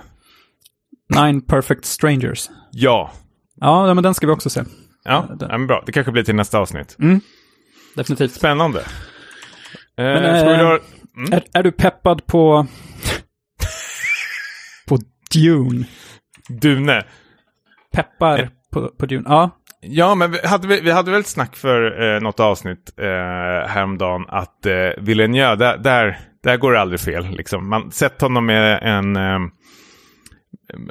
[1.15, 2.49] Nine Perfect Strangers.
[2.71, 3.11] Ja.
[3.55, 4.63] Ja, men den ska vi också se.
[5.03, 5.83] Ja, ja men bra.
[5.85, 6.95] Det kanske blir till nästa avsnitt.
[6.99, 7.21] Mm.
[7.95, 8.31] Definitivt.
[8.31, 8.83] Spännande.
[9.97, 10.79] Men, eh, ska vi eh,
[11.17, 11.33] mm.
[11.33, 12.67] Är, är du peppad på...
[15.33, 15.85] Dune?
[16.49, 17.03] Dune.
[17.93, 18.47] Peppar Eh.
[18.73, 19.23] på, på Dune?
[19.25, 19.49] Ja.
[19.81, 24.25] Ja, men vi hade, vi hade väl ett snack för eh, något avsnitt eh, häromdagen
[24.27, 27.27] att eh, Villeneuve, där, där, där går det aldrig fel.
[27.29, 27.69] Liksom.
[27.69, 29.39] Man sett honom med en, eh,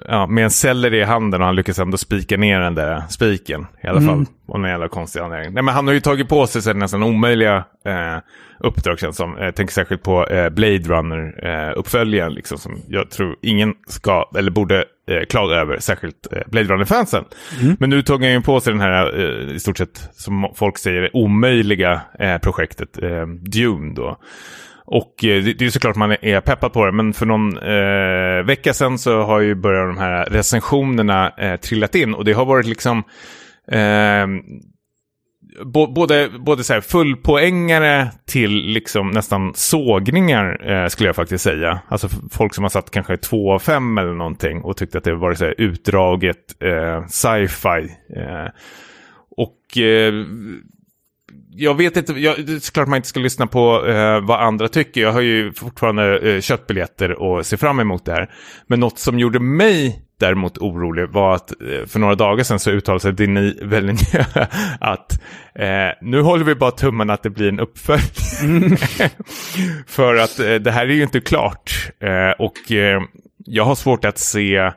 [0.09, 3.67] ja, med en selleri i handen och han lyckas ändå spika ner den där spiken.
[3.83, 4.27] I alla fall, Mm.
[4.49, 5.55] av någon jävla konstig anledning.
[5.55, 8.17] Nej, men han har ju tagit på sig nästan omöjliga eh,
[8.61, 9.37] uppdrag känns som.
[9.41, 14.85] Jag tänker särskilt på eh, Blade Runner-uppföljaren, liksom, som jag tror ingen ska, eller borde
[15.11, 17.25] eh, klaga över, särskilt eh, Blade Runner-fansen.
[17.79, 20.79] Men nu tog han ju på sig den här, eh, i stort sett, som folk
[20.79, 24.17] säger, omöjliga eh, projektet, eh, Dune då.
[24.87, 28.47] Och eh, det, är ju såklart man är peppad på det, men för någon eh,
[28.47, 32.45] vecka sedan så har ju börjat de här recensionerna eh, trillat in och det har
[32.45, 32.99] varit liksom
[33.73, 34.27] eh,
[35.65, 41.81] bo- både, både så här fullpoängare till liksom nästan sågningar eh, skulle jag faktiskt säga.
[41.89, 45.15] Alltså folk som har satt kanske två av fem eller någonting och tyckte att det
[45.15, 47.89] var så här utdraget eh, sci-fi.
[48.17, 48.49] Eh,
[49.37, 50.15] och eh,
[51.57, 54.69] jag vet inte, jag, det är såklart man inte ska lyssna på eh, vad andra
[54.69, 55.01] tycker.
[55.01, 58.31] Jag har ju fortfarande eh, köttbiljetter och ser fram emot det här.
[58.67, 62.71] Men något som gjorde mig däremot orolig var att eh, för några dagar sedan så
[62.71, 64.25] uttalade sig Denis Vellinjö
[64.81, 65.13] att
[65.55, 68.77] eh, nu håller vi bara tummarna att det blir en uppföljning.
[69.87, 71.91] för att eh, det här är ju inte klart.
[72.01, 73.03] Eh, och eh,
[73.39, 74.73] jag har svårt att se,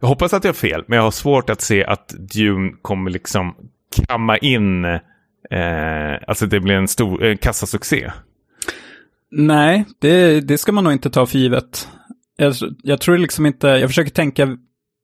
[0.00, 3.10] jag hoppas att jag har fel, men jag har svårt att se att Dune kommer
[3.10, 3.54] liksom
[4.06, 4.84] kamma in
[5.50, 8.10] Eh, alltså det blir en stor eh, kassasuccé.
[9.30, 11.88] Nej, det, det ska man nog inte ta för givet.
[12.36, 14.58] Jag, jag tror liksom inte, jag försöker tänka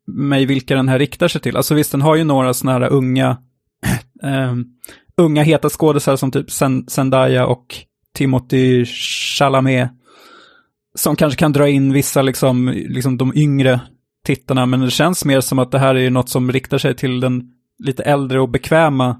[0.07, 1.57] mig vilka den här riktar sig till.
[1.57, 3.39] Alltså visst, den har ju några sådana här unga,
[4.23, 4.55] eh,
[5.17, 6.51] unga heta skådisar som typ
[6.91, 7.67] Zendaya och
[8.15, 9.91] Timothy Chalamet.
[10.95, 13.81] Som kanske kan dra in vissa, liksom, liksom de yngre
[14.25, 17.21] tittarna, men det känns mer som att det här är något som riktar sig till
[17.21, 17.43] den
[17.79, 19.17] lite äldre och bekväma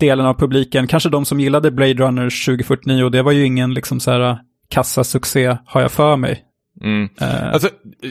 [0.00, 0.86] delen av publiken.
[0.86, 4.38] Kanske de som gillade Blade Runner 2049 och det var ju ingen liksom så här
[4.68, 6.44] kassasuccé har jag för mig.
[6.82, 7.08] Mm.
[7.20, 7.68] Eh, Alltså,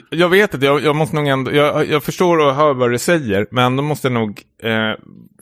[0.10, 2.98] jag vet att jag, jag måste nog ändå, jag, jag förstår och hör vad du
[2.98, 4.94] säger, men då måste jag nog, eh,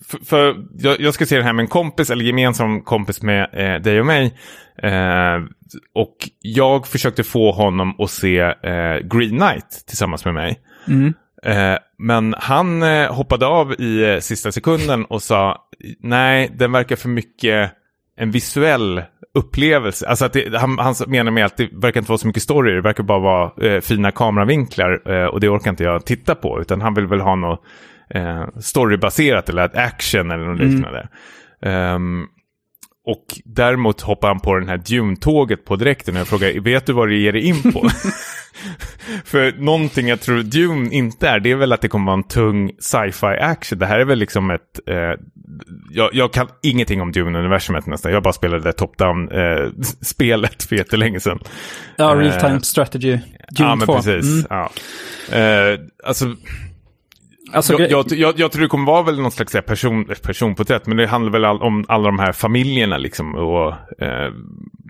[0.08, 3.50] för, för jag, jag ska se det här med en kompis, eller gemensam kompis med
[3.54, 4.38] eh, dig och mig.
[4.84, 5.43] Eh,
[5.93, 10.60] och jag försökte få honom att se eh, Green Knight tillsammans med mig.
[10.88, 11.14] mm.
[11.44, 15.58] Eh, men han eh, hoppade av i eh, sista sekunden och sa
[16.00, 17.72] nej, den verkar för mycket
[18.18, 19.02] en visuell
[19.34, 20.08] upplevelse.
[20.08, 22.76] Alltså att det, han, han menar med att det verkar inte vara så mycket story,
[22.76, 26.62] det verkar bara vara eh, fina kameravinklar eh, och det orkar inte jag titta på,
[26.62, 27.64] utan han vill väl ha något
[28.10, 31.08] eh, storybaserat eller action eller något liknande.
[31.62, 32.26] Ehm,
[33.08, 36.93] och däremot hoppar han på den här Dune-tåget på direkten och jag frågar, vet du
[36.93, 37.89] vad det ger dig in på?
[39.26, 42.24] För någonting jag tror Dune inte är, det är väl att det kommer vara en
[42.24, 43.80] tung sci-fi action.
[43.80, 44.80] Det här är väl liksom ett...
[44.88, 44.95] Eh,
[45.91, 48.12] jag, jag kan ingenting om Dune-universumet nästan.
[48.12, 51.39] Jag bara spelade det top-down-spelet för jättelänge sedan.
[51.97, 53.12] Ja, Eh, real time strategy.
[53.12, 53.22] Dune
[53.70, 53.95] ja, men 2.
[53.95, 54.45] precis.
[54.45, 54.45] Mm.
[54.49, 54.70] Ja.
[55.38, 56.36] Eh, alltså,
[57.52, 60.98] Alltså, jag, jag, jag, jag tror det kommer vara väl någon slags person, personporträtt, men
[60.98, 63.36] det handlar väl all, om alla de här familjerna liksom.
[63.36, 63.68] Och,
[64.02, 64.32] eh,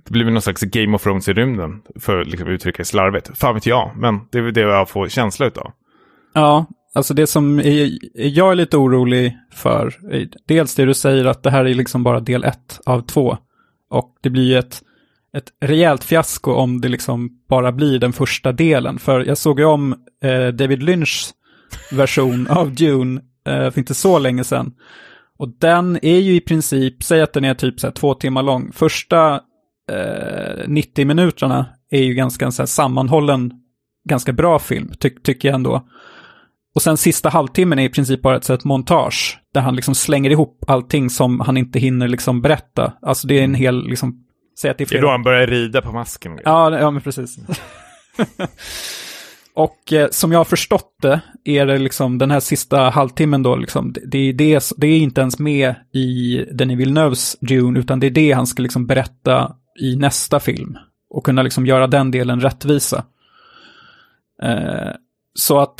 [0.05, 2.85] det blir väl någon slags Game of Thrones i rymden, för att liksom, uttrycka det
[2.85, 3.37] slarvigt.
[3.37, 5.71] Fan vet jag, men det är väl det jag får känsla utav.
[6.33, 9.93] Ja, alltså det som är, jag är lite orolig för,
[10.47, 13.37] dels det du säger att det här är liksom bara del ett av två.
[13.89, 14.81] Och det blir ett,
[15.37, 18.99] ett rejält fiasko om det liksom bara blir den första delen.
[18.99, 21.33] För jag såg ju om eh, David Lynchs
[21.91, 24.73] version av Dune eh, för inte så länge sedan.
[25.37, 28.43] Och den är ju i princip, säg att den är typ så här två timmar
[28.43, 28.71] lång.
[28.71, 29.41] Första
[29.91, 33.51] eh, 90 minuterna är ju ganska så sammanhållen,
[34.09, 35.87] ganska bra film, ty tycker jag ändå.
[36.75, 39.95] Och sen sista halvtimmen är i princip bara ett, så ett montage, där han liksom
[39.95, 42.93] slänger ihop allting som han inte hinner liksom berätta.
[43.01, 44.23] Alltså det är en hel, liksom,
[44.61, 46.39] säg att det är Det är flera då han börjar rida på masken.
[46.45, 47.37] Ja, ja men precis.
[49.57, 53.55] och eh, som jag har förstått det är det liksom den här sista halvtimmen då,
[53.55, 58.07] liksom, det, det, är det, är inte ens med i Denis Villeneuves Dune, utan det
[58.07, 60.77] är det han ska liksom berätta i nästa film.
[61.09, 63.05] Och kunna liksom göra den delen rättvisa.
[64.43, 64.91] Eh,
[65.33, 65.75] så att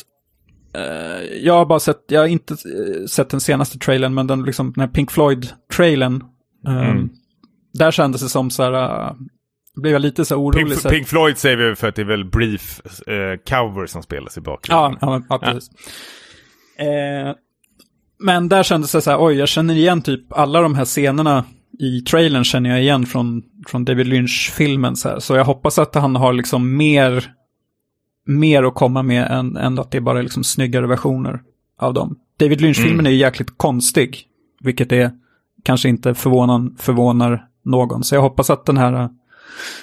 [0.74, 4.44] eh, jag har bara sett, jag har inte eh, sett den senaste trailern, men den,
[4.44, 6.24] liksom, den här Pink Floyd-trailern.
[6.68, 7.10] eh, Mm.
[7.74, 9.16] Där kändes det som så här, uh,
[9.82, 10.68] blev jag lite så orolig.
[10.68, 13.16] Pink, så Pink Floyd säger vi för att det är väl Brief eh,
[13.50, 14.98] cover som spelas i bakgrunden.
[15.02, 15.70] Ja, ja, ja precis.
[16.80, 17.36] Eh,
[18.20, 21.46] men där kändes det så här, oj, jag känner igen typ alla de här scenerna
[21.80, 24.96] i trailern känner jag igen från, från David Lynch-filmen.
[24.96, 25.20] Så, här.
[25.20, 27.32] så jag hoppas att han har liksom mer,
[28.26, 31.42] mer att komma med än, än att det är bara liksom snyggare versioner
[31.80, 32.16] av dem.
[32.40, 33.06] David Lynch-filmen Mm.
[33.06, 34.24] är ju jäkligt konstig,
[34.62, 35.12] vilket är
[35.64, 38.04] kanske inte förvånan, förvånar någon.
[38.04, 39.10] Så jag hoppas att den här,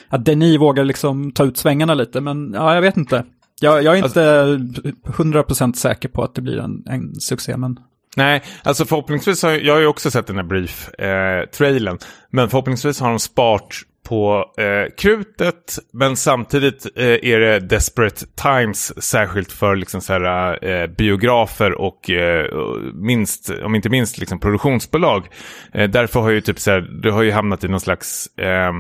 [0.09, 3.25] att Denis vågar liksom ta ut svängarna lite, men ja, jag vet inte.
[3.61, 4.21] Jag, jag är Alltså-
[4.55, 4.83] inte
[5.23, 7.77] 100% säker på att det blir en, en succé, men
[8.17, 11.99] Nej, alltså förhoppningsvis har jag, jag har ju också sett den här Brief-trailern.
[12.31, 15.79] men förhoppningsvis har de spart på eh, krutet.
[15.93, 22.11] Men samtidigt eh, är det Desperate Times särskilt för liksom så här, eh, biografer och
[22.11, 22.47] eh,
[22.95, 25.27] minst, om inte minst liksom produktionsbolag.
[25.73, 28.73] Eh, därför har ju typ så här, du har ju hamnat i någon slags eh,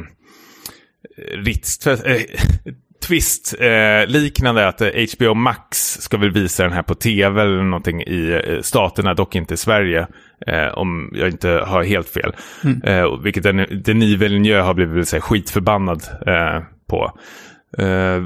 [1.34, 2.20] Ritz, eh,
[3.06, 7.62] twist eh, liknande att eh, HBO Max ska väl visa den här på tv eller
[7.62, 10.06] någonting i eh, staterna, dock inte i Sverige.
[10.46, 12.32] Eh, om jag inte har helt fel.
[12.84, 17.18] Eh, och vilket Den- Denis Villeneuve har blivit så här, skitförbannad eh, på.
[17.78, 18.24] Eh,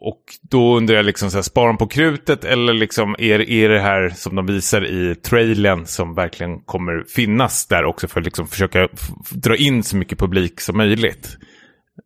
[0.00, 3.80] och då undrar jag liksom så här, de på krutet eller liksom är, är det
[3.80, 8.46] här som de visar i trailern som verkligen kommer finnas där också för att liksom
[8.48, 8.88] försöka
[9.30, 11.36] dra in så mycket publik som möjligt?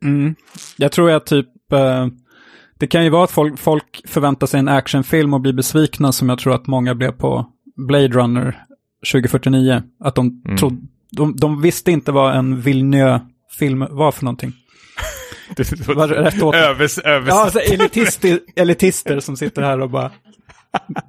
[0.05, 0.35] Mm.
[0.77, 2.07] Jag tror att typ, eh,
[2.79, 6.29] det kan ju vara att folk, folk förväntar sig en actionfilm och blir besvikna som
[6.29, 7.47] jag tror att många blev på
[7.89, 8.65] Blade Runner
[9.13, 9.83] 2049.
[10.05, 10.57] Att de, Mm.
[10.57, 10.77] trodde,
[11.11, 14.53] de, de visste inte vad en Villeneuve-film var för någonting.
[15.57, 16.55] Det Var rätt åt?
[16.55, 20.11] Övers, övers, Ja, alltså elitister, elitister som sitter här och bara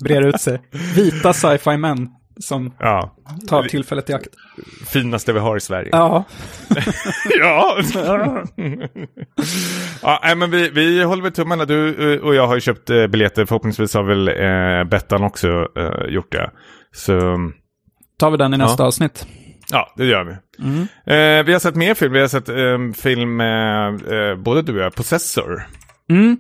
[0.04, 0.62] brer ut sig.
[0.96, 2.10] Vita sci-fi män
[2.40, 3.16] som ja,
[3.48, 4.28] tar tillfället i akt.
[4.88, 5.90] finaste vi har i Sverige.
[5.92, 6.26] Ja,
[7.40, 7.78] ja.
[10.24, 11.66] ja men vi, vi håller väl tummarna.
[11.66, 13.46] Du eh, och jag har ju köpt eh, biljetter.
[13.46, 16.52] Förhoppningsvis har väl eh, Bettan också eh, gjort det.
[16.92, 17.20] Så
[18.18, 19.28] tar vi den i nästa avsnitt.
[19.72, 20.32] ja, det gör vi.
[21.06, 22.14] Eh, vi har sett mer film.
[22.14, 25.68] Vi har sett eh, film med eh, både du och jag, Possessor.
[26.10, 26.38] Mm.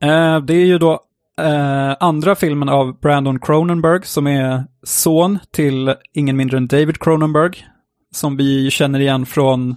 [0.00, 1.00] Eh, det är ju då
[1.38, 7.66] eh, andra filmen av Brandon Cronenberg som är son till ingen mindre än David Cronenberg.
[8.14, 9.76] Som vi känner igen från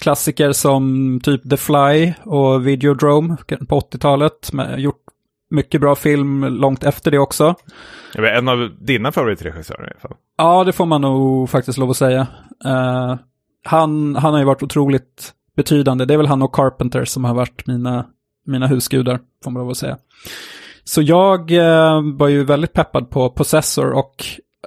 [0.00, 3.36] klassiker som typ The Fly och Videodrome
[3.68, 4.52] på 80-talet.
[4.52, 5.02] Men Gjort
[5.50, 7.54] mycket bra film långt efter det också.
[8.16, 10.16] Vet, en av dina favoritregissörer i alla fall.
[10.36, 12.26] Ja, det får man nog faktiskt lov att säga.
[12.64, 13.16] Eh,
[13.64, 16.04] han, han har ju varit otroligt betydande.
[16.04, 18.06] Det är väl han och Carpenter som har varit mina,
[18.46, 19.98] mina husgudar, får man lov att säga.
[20.84, 24.24] Så jag eh, var ju väldigt peppad på Possessor och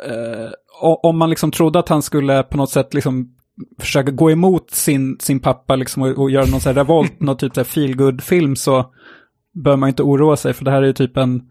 [0.07, 0.49] eh,
[0.82, 3.36] om man liksom trodde att han skulle på något sätt liksom
[3.80, 7.38] försöka gå emot sin, sin pappa liksom och, och göra någon sån här revolt, någon
[7.38, 8.86] typ av feel film så
[9.53, 11.43] bör man inte oroa sig för det här är ju typ en,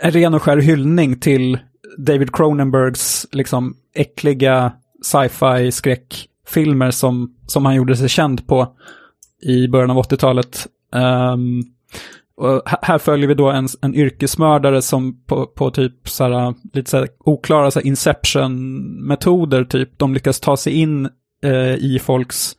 [0.00, 1.58] en ren och skär hyllning till
[1.98, 8.76] David Cronenbergs liksom äckliga sci-fi skräckfilmer som, som han gjorde sig känd på
[9.42, 10.66] i början av 80-talet.
[10.94, 11.62] Ehm,
[12.36, 16.90] och här- följer vi då en, en yrkesmördare som på, på typ så här, lite
[16.90, 19.98] så här oklara så här Inception-metoder, typ.
[19.98, 21.08] De lyckas ta sig in
[21.44, 22.52] eh, i folks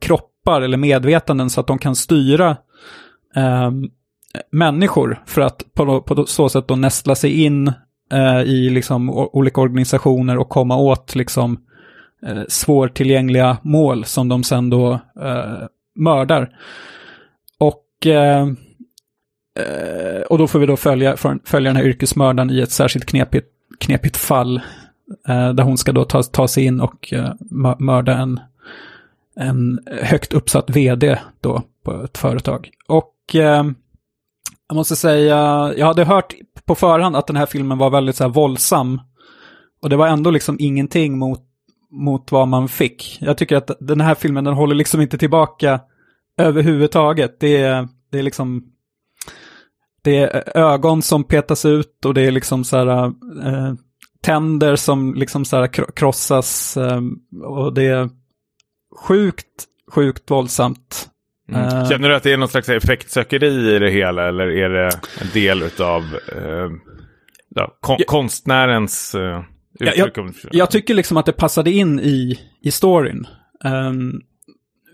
[0.00, 2.56] kroppar eller medvetanden så att de kan styra
[3.36, 3.70] eh,
[4.50, 7.72] människor för att på, på så sätt då nästla sig in
[8.12, 11.58] eh, i liksom olika organisationer och komma åt liksom
[12.26, 15.66] eh, svårtillgängliga mål som de sen då eh,
[15.96, 16.50] mördar.
[17.58, 18.46] Och, eh,
[19.58, 23.48] eh, och då får vi då följa, följa den här yrkesmördaren i ett särskilt knepigt,
[23.80, 24.56] knepigt fall.
[25.28, 27.32] Eh, där hon ska då ta, ta sig in och eh,
[27.78, 28.40] mörda en,
[29.36, 32.70] en högt uppsatt vd då på ett företag.
[32.88, 33.64] Och eh,
[34.68, 35.36] jag måste säga,
[35.76, 36.34] jag hade hört
[36.64, 39.00] på förhand att den här filmen var väldigt så här våldsam.
[39.82, 41.42] Och det var ändå liksom ingenting mot,
[41.90, 43.18] mot vad man fick.
[43.20, 45.80] Jag tycker att den här filmen, den håller liksom inte tillbaka
[46.38, 47.40] överhuvudtaget.
[47.40, 48.71] Det är, det är liksom,
[50.04, 53.04] det är ögon som petas ut och det är liksom så här,
[53.46, 53.74] eh,
[54.22, 56.76] tänder som liksom så här kro- krossas.
[56.76, 57.00] Eh,
[57.44, 58.08] och det är
[59.08, 61.08] sjukt, sjukt våldsamt.
[61.52, 64.90] Eh, Känner du att det är någon slags effektsökeri i det hela eller är det
[65.20, 66.02] en del av
[66.36, 66.70] eh,
[67.54, 68.04] ja, kon- Ja.
[68.08, 69.42] konstnärens eh,
[69.80, 70.18] uttryck?
[70.18, 73.26] om- Jag tycker liksom att det passade in i, i storyn.
[73.64, 74.12] Ehm,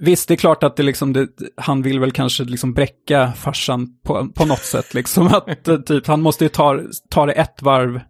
[0.01, 3.89] Visst, det är klart att det liksom, det, han vill väl kanske liksom bräcka farsan
[4.05, 4.95] på, på något sätt.
[4.95, 6.81] Liksom att eh, typ, han måste ju ta,
[7.11, 8.01] ta det ett varv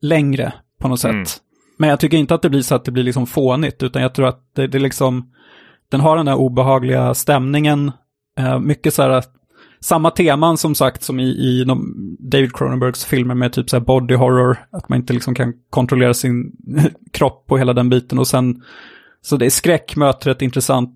[0.00, 1.10] längre på något sätt.
[1.10, 1.24] Mm.
[1.78, 4.14] Men jag tycker inte att det blir så att det blir liksom fånigt, utan jag
[4.14, 5.32] tror att det, det liksom,
[5.90, 7.92] den har den där obehagliga stämningen,
[8.38, 9.24] eh, mycket så här,
[9.80, 11.64] samma teman som sagt som i, i
[12.18, 16.14] David Cronenbergs filmer med typ så här body horror, att man inte liksom kan kontrollera
[16.14, 16.52] sin
[17.12, 18.18] kropp och hela den biten.
[18.18, 18.62] Och sen,
[19.22, 20.90] så det är skräck möter ett intressant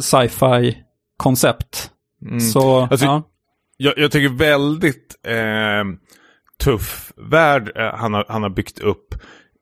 [0.00, 0.78] sci-fi
[1.16, 1.90] koncept.
[2.26, 2.40] Mm.
[2.40, 3.22] Så, Alltså, ja.
[3.76, 5.84] Jag, jag tycker väldigt eh,
[6.64, 9.14] tuff värld eh, han, har, han har byggt upp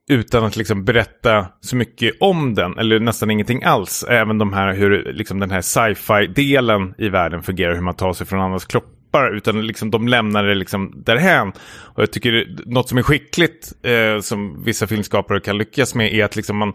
[0.09, 4.05] utan att liksom berätta så mycket om den, eller nästan ingenting alls.
[4.09, 8.27] Även de här, hur liksom den här sci-fi-delen i världen fungerar, hur man tar sig
[8.27, 8.65] från andras
[9.13, 11.53] skippar utan liksom de lämnar det liksom därhän.
[11.95, 16.25] Och jag tycker något som är skickligt, eh, som vissa filmskapare kan lyckas med, är
[16.25, 16.73] att liksom man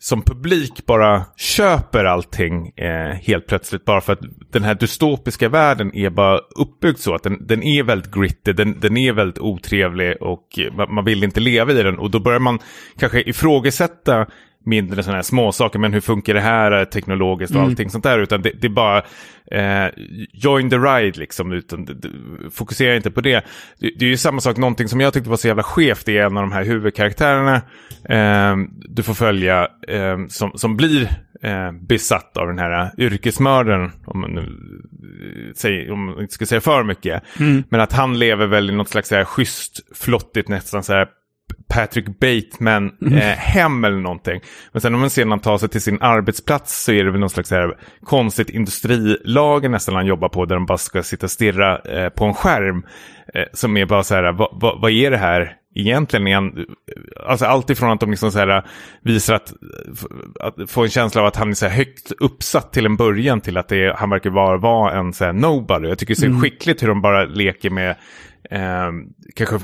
[0.00, 3.84] som publik bara köper allting eh, helt plötsligt.
[3.84, 4.20] Bara för att
[4.52, 8.80] den här dystopiska världen är bara uppbyggd så att den, den är väldigt gritty, den,
[8.80, 11.98] den är väldigt otrevlig och man, man vill inte leva i den.
[11.98, 12.58] Och då börjar man
[12.98, 14.26] kanske ifrågasätta
[14.68, 18.18] mindre sådana här småsaker, men hur funkar det här eh, teknologiskt och allting sånt där.
[18.18, 19.02] Utan det, det är bara
[19.50, 19.90] eh,
[20.32, 22.08] join the ride liksom, utan det, det,
[22.50, 23.44] fokusera inte på det.
[23.78, 23.90] det.
[23.98, 26.26] Det är ju samma sak, någonting som jag tyckte var så jävla skevt, det är
[26.26, 27.54] en av de här huvudkaraktärerna
[28.04, 28.56] eh,
[28.88, 31.08] du får följa, eh, som, som blir
[31.42, 36.46] eh, besatt av den här yrkesmördaren, om man nu eh, säger, om man inte ska
[36.46, 37.22] säga för mycket.
[37.68, 41.08] Men att han lever väl i något slags så här schysst, flottigt, nästan så här
[41.68, 44.40] Patrick Bateman eh, hem eller någonting.
[44.72, 47.30] Men sen om man han tar sig till sin arbetsplats så är det väl någon
[47.30, 51.78] slags här konstigt industrilager nästan han jobbar på där de bara ska sitta och stirra
[51.78, 52.82] eh, på en skärm.
[53.34, 56.26] Eh, som är bara så här, vad, vad, vad är det här egentligen?
[56.26, 56.66] Är han,
[57.26, 58.66] alltså allt ifrån att de liksom så här
[59.02, 59.52] visar att,
[60.40, 63.40] att få en känsla av att han är så här högt uppsatt till en början
[63.40, 65.88] till att det är, han verkar vara, vara en så här nobody.
[65.88, 67.96] Jag tycker det är så skickligt hur de bara leker med
[68.50, 68.90] eh,
[69.34, 69.58] kanske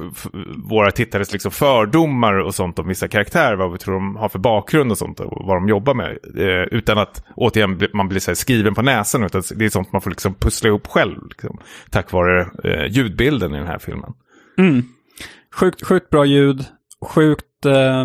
[0.71, 4.39] våra tittares liksom fördomar och sånt om vissa karaktärer, vad vi tror de har för
[4.39, 6.19] bakgrund och sånt och vad de jobbar med.
[6.37, 9.93] Eh, utan att återigen man blir så här skriven på näsan, utan det är sånt
[9.93, 11.59] man får liksom pussla ihop själv, liksom,
[11.91, 14.13] tack vare eh, ljudbilden i den här filmen.
[14.59, 14.83] Mm.
[15.55, 16.65] Sjukt, sjukt bra ljud,
[17.01, 18.05] sjukt eh,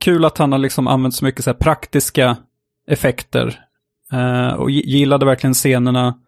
[0.00, 2.36] kul att han har liksom använt så mycket så här praktiska
[2.88, 3.58] effekter.
[4.12, 6.18] Eh, och gillade verkligen scenerna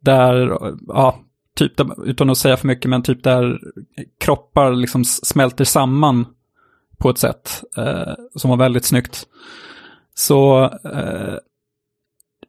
[0.00, 1.23] där, ja,
[1.58, 3.60] typ där, utan att säga för mycket, men typ där
[4.20, 6.26] kroppar liksom smälter samman
[6.98, 9.26] på ett sätt eh, som var väldigt snyggt.
[10.14, 11.34] Så eh,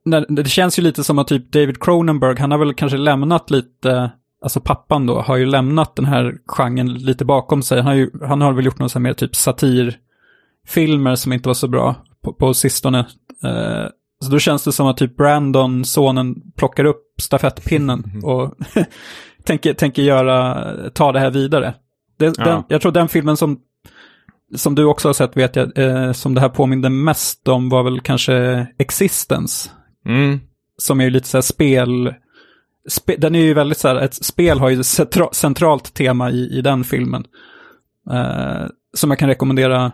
[0.05, 3.51] när, det känns ju lite som att typ David Cronenberg, han har väl kanske lämnat
[3.51, 7.77] lite, alltså pappan då, har ju lämnat den här genren lite bakom sig.
[7.77, 11.49] Han har, ju, han har väl gjort någon sån här mer typ satirfilmer som inte
[11.49, 12.99] var så bra på, på sistone.
[13.43, 13.85] Eh,
[14.25, 18.53] så då känns det som att typ Brandon, sonen, plockar upp stafettpinnen och
[19.43, 21.73] tänker, tänker göra, ta det här vidare.
[22.17, 22.45] Det, Ja.
[22.45, 23.59] den, jag tror den filmen som,
[24.55, 27.83] som du också har sett, vet jag, eh, som det här påminde mest om var
[27.83, 29.69] väl kanske Existence.
[30.05, 30.39] Mm.
[30.77, 32.13] Som är ju lite så här spel...
[32.89, 34.83] Spe, den är ju väldigt så här, ett spel har ju
[35.31, 37.25] centralt tema i, i den filmen.
[38.11, 39.91] Eh, som jag kan rekommendera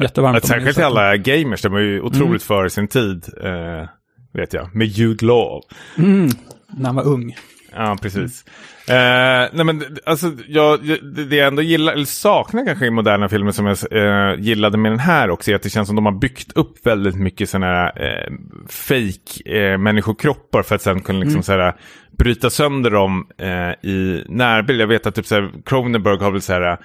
[0.00, 0.42] jättevarmt.
[0.42, 3.88] Ni särskilt till alla gamers, de är ju otroligt före sin tid, eh,
[4.34, 5.62] vet jag, med Jude Law.
[5.98, 6.28] Mm,
[6.76, 7.36] när han var ung.
[7.74, 8.44] Ja, precis.
[8.88, 10.80] Eh, nej men alltså, jag,
[11.28, 14.92] det jag ändå gillar, eller saknar kanske i moderna filmer som jag eh, gillade med
[14.92, 17.66] den här också, är att det känns som de har byggt upp väldigt mycket sådana
[17.66, 18.32] här eh,
[18.68, 21.74] fake eh, människokroppar för att sen kunna liksom så här,
[22.18, 24.80] bryta sönder dem eh, i närbild.
[24.80, 25.26] Jag vet att typ
[25.64, 26.78] Cronenberg har väl så här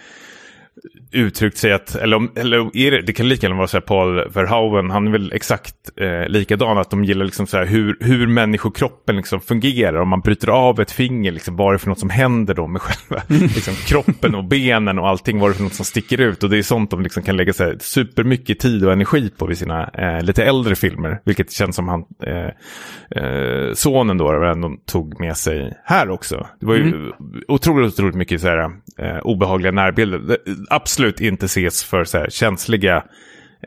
[1.12, 3.82] uttryckt sig att, eller, om, eller är det, det kan lika gärna vara så här
[3.82, 7.98] Paul Verhoeven, han är väl exakt eh, likadan, att de gillar liksom så här hur,
[8.00, 10.00] hur människokroppen liksom fungerar.
[10.00, 12.68] Om man bryter av ett finger, liksom, vad är det för något som händer då
[12.68, 16.22] med själva liksom, kroppen och benen och allting, vad är det för något som sticker
[16.22, 16.44] ut.
[16.44, 19.46] Och det är sånt de liksom kan lägga så här, supermycket tid och energi på
[19.46, 24.72] vid sina eh, lite äldre filmer, vilket känns som han, eh, eh, sonen då, ändå
[24.86, 26.48] tog med sig här också.
[26.60, 27.12] Det var ju
[27.48, 30.38] otroligt, otroligt mycket så här, eh, obehagliga närbilder.
[30.70, 33.04] Absolut inte ses för så här, känsliga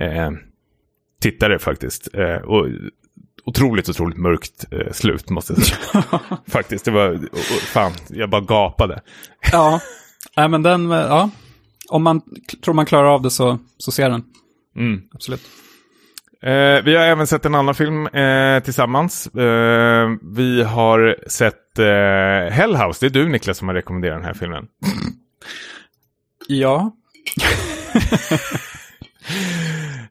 [0.00, 0.30] eh,
[1.20, 2.14] tittare faktiskt.
[2.14, 2.66] Eh, och
[3.44, 6.02] otroligt, otroligt mörkt eh, slut måste jag säga.
[6.48, 9.00] faktiskt, det var, och, och, fan, jag bara gapade.
[9.52, 9.80] Ja,
[10.36, 11.30] nej men den, eh, ja.
[11.88, 12.20] Om man
[12.64, 14.24] tror man klarar av det så, så ser den.
[14.76, 15.02] Mm.
[15.14, 15.42] Absolut.
[16.42, 19.26] Eh, vi har även sett en annan film eh, tillsammans.
[19.26, 22.98] Eh, vi har sett eh, Hellhouse.
[23.00, 24.66] Det är du Niklas som har rekommenderat den här filmen.
[26.50, 26.96] Ja.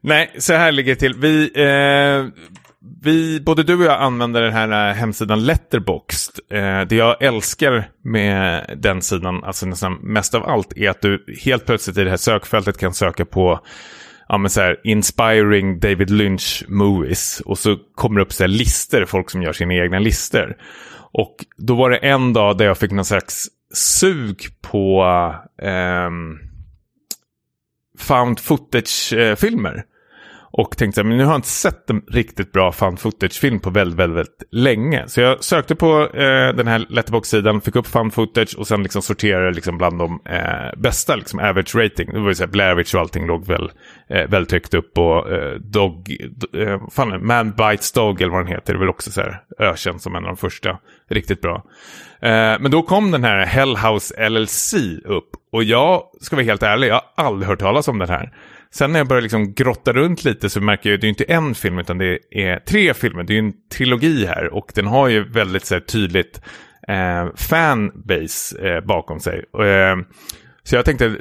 [0.00, 1.14] Nej, så här ligger det till.
[1.14, 2.42] Vi eh,
[3.02, 6.38] vi, både du och jag använder den här eh, hemsidan Letterboxd.
[6.50, 11.24] Eh, det jag älskar med den sidan, alltså nästan mest av allt, är att du
[11.44, 13.60] helt plötsligt i det här sökfältet kan söka på
[14.28, 17.42] ja, men så här, inspiring David Lynch movies.
[17.44, 20.56] Och så kommer det upp så här listor, folk som gör sina egna listor.
[21.12, 25.02] Och då var det en dag där jag fick någon slags sug på
[25.62, 26.38] ehm, eh,
[28.00, 29.82] found footage-filmer.
[30.52, 33.98] Och tänkte att nu har jag inte sett en riktigt bra fan footage-film på väldigt,
[33.98, 35.08] väldigt, väldigt länge.
[35.08, 39.02] Så jag sökte på eh, den här letterbox-sidan, fick upp fan footage och sen liksom
[39.02, 42.12] sorterade liksom bland de eh, bästa, liksom average rating.
[42.12, 43.70] Det var ju så här, Blair Witch och allting låg väl
[44.08, 44.98] eh, väldigt högt upp.
[44.98, 46.16] Och eh, Dog,
[46.56, 49.42] eh, fan, Man Bites Dog eller vad den heter, det är väl också så här
[49.58, 50.78] ökänd som en av de första.
[51.10, 51.64] Riktigt bra.
[52.22, 54.74] Eh, men då kom den här Hellhouse LLC
[55.04, 55.28] upp.
[55.52, 58.32] Och jag ska vara helt ärlig, jag har aldrig hört talas om den här.
[58.74, 61.24] Sen när jag börjar liksom grotta runt lite så märker jag att det är inte
[61.24, 63.22] en film utan det är tre filmer.
[63.22, 66.40] Det är en trilogi här och den har ju väldigt så här, tydligt
[66.88, 69.38] eh, fanbase eh, bakom sig.
[69.38, 69.96] Eh,
[70.62, 71.16] så jag tänkte,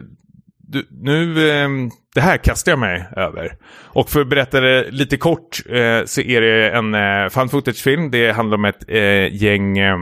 [0.57, 1.69] du, nu, eh,
[2.15, 3.57] det här kastar jag mig över.
[3.71, 8.11] Och för att berätta det lite kort eh, så är det en eh, fan footage-film.
[8.11, 9.97] Det handlar om ett eh, gäng, eh,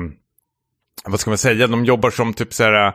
[1.06, 2.94] vad ska man säga, de jobbar som typ så här, eh,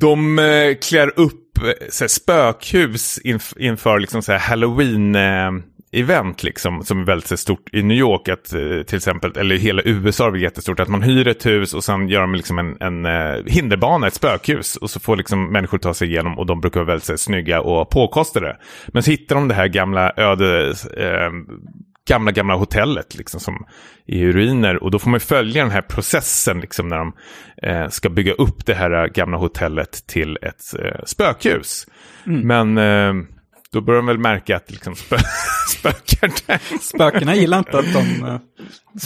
[0.00, 5.50] de eh, klär upp eh, så här, spökhus inf inför liksom, så här, halloween eh,
[5.92, 9.82] event liksom, som är väldigt stort i New York, att, eh, till exempel, eller hela
[9.84, 13.06] USA är jättestort, att man hyr ett hus och sen gör de liksom en, en
[13.06, 16.80] eh, hinderbana, ett spökhus, och så får liksom människor ta sig igenom och de brukar
[16.80, 18.56] vara väldigt så, snygga och påkostade.
[18.86, 21.30] Men så hittar de det här gamla öde, eh,
[22.08, 23.66] gamla, gamla hotellet liksom som
[24.06, 24.82] är i ruiner.
[24.82, 27.12] Och då får man följa den här processen liksom när de
[27.62, 31.86] eh, ska bygga upp det här gamla hotellet till ett eh, spökhus.
[32.26, 32.46] Mm.
[32.46, 33.24] Men eh,
[33.74, 35.16] då börjar de väl märka att liksom spö
[35.68, 36.78] spökar där.
[36.80, 38.38] Spökena gillar inte att de uh,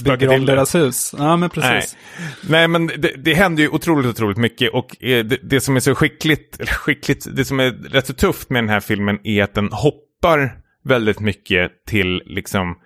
[0.05, 1.15] bygger om deras hus.
[1.19, 1.97] Ja, men precis.
[2.19, 4.73] Nej, Nej men det, det händer ju otroligt, otroligt mycket.
[4.73, 8.13] Och eh, det, det, som är så skickligt, eller skickligt, det som är rätt så
[8.13, 12.77] tufft med den här filmen är att den hoppar väldigt mycket till liksom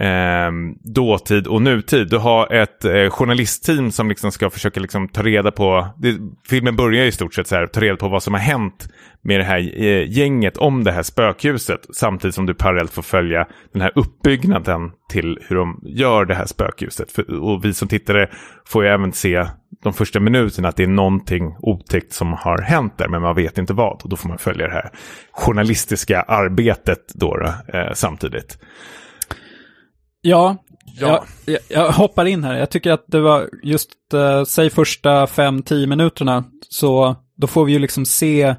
[0.00, 0.50] eh,
[0.94, 2.08] dåtid och nutid.
[2.10, 6.16] Du har ett eh, journalistteam som liksom ska försöka liksom ta reda på, det,
[6.48, 8.88] filmen börjar i stort sett så här, ta reda på vad som har hänt
[9.22, 11.80] med det här eh, gänget om det här spökhuset.
[11.94, 16.46] Samtidigt som du parallellt får följa den här uppbyggnaden till hur de gör det här
[16.46, 17.12] spökhuset.
[17.12, 18.28] För, och vi som tittare
[18.66, 19.46] får ju även se
[19.82, 23.58] de första minuterna att det är någonting otäckt som har hänt där, men man vet
[23.58, 24.02] inte vad.
[24.02, 24.90] Och då får man följa det här
[25.32, 28.58] journalistiska arbetet då, då eh, samtidigt.
[30.26, 30.56] Ja,
[31.00, 31.24] ja.
[31.44, 32.56] Jag, jag, hoppar in här.
[32.56, 37.64] Jag tycker att det var just, uh, säg första fem, tio minuterna, så då får
[37.64, 38.54] vi ju liksom se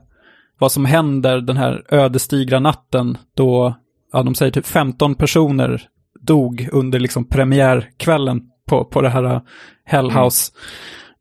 [0.59, 3.75] vad som händer den här ödesdigra natten då,
[4.13, 5.81] ja de säger typ 15 personer
[6.21, 9.41] dog under liksom premiärkvällen på, på det här uh,
[9.85, 10.51] Hellhouse.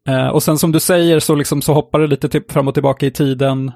[0.09, 0.21] Mm.
[0.21, 2.75] Uh, och sen som du säger så, liksom, så hoppar det lite till, fram och
[2.75, 3.73] tillbaka i tiden.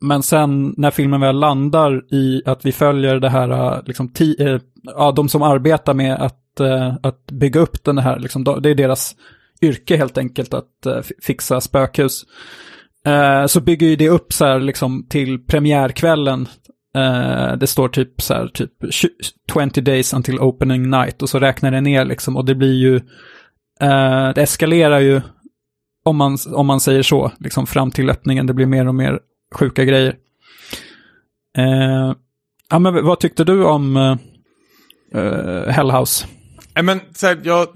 [0.00, 5.12] Men sen när filmen väl landar i att vi följer det här, liksom, ti, ja,
[5.12, 9.16] de som arbetar med att, uh, att bygga upp den här, liksom, det är deras
[9.62, 12.24] yrke helt enkelt att uh, fixa spökhus.
[13.08, 16.48] Uh, så bygger ju det upp så här liksom till premiärkvällen.
[17.60, 18.72] det står typ så här, typ
[19.52, 23.00] 20 days until opening night och så räknar det ner liksom och det blir ju,
[24.34, 25.20] det eskalerar ju
[26.04, 29.20] om man, om man säger så, liksom fram till öppningen, det blir mer och mer
[29.54, 30.16] sjuka grejer.
[32.70, 34.18] ja, men vad tyckte du om
[35.14, 36.26] Eh, uh, Hellhouse.
[36.74, 37.66] Nej, men så här, jag...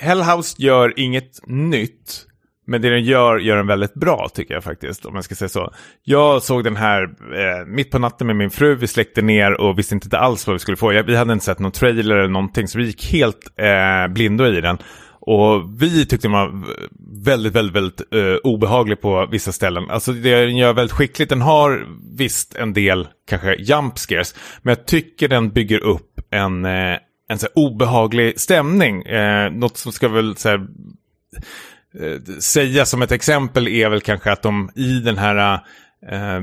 [0.00, 2.24] Hellhouse gör inget nytt.
[2.66, 5.48] Men det den gör, gör den väldigt bra tycker jag faktiskt, om man ska säga
[5.48, 5.72] så.
[6.04, 9.78] Jag såg den här eh, mitt på natten med min fru, vi släckte ner och
[9.78, 11.02] visste inte alls vad vi skulle få.
[11.02, 14.60] vi hade inte sett någon trailer eller någonting, så vi gick helt eh, blinda i
[14.60, 14.78] den.
[15.20, 16.64] Och vi tyckte den var
[17.24, 19.90] väldigt, väldigt, väldigt eh, obehaglig på vissa ställen.
[19.90, 21.30] Alltså det den gör väldigt skickligt.
[21.30, 24.34] Den har visst en del kanske jump scares.
[24.62, 26.98] Men jag tycker den bygger upp en, eh,
[27.28, 29.02] en så obehaglig stämning.
[29.02, 30.66] Eh, något som ska väl så här,
[32.00, 35.60] eh, säga som ett exempel är väl kanske att de i den här
[36.10, 36.40] eh,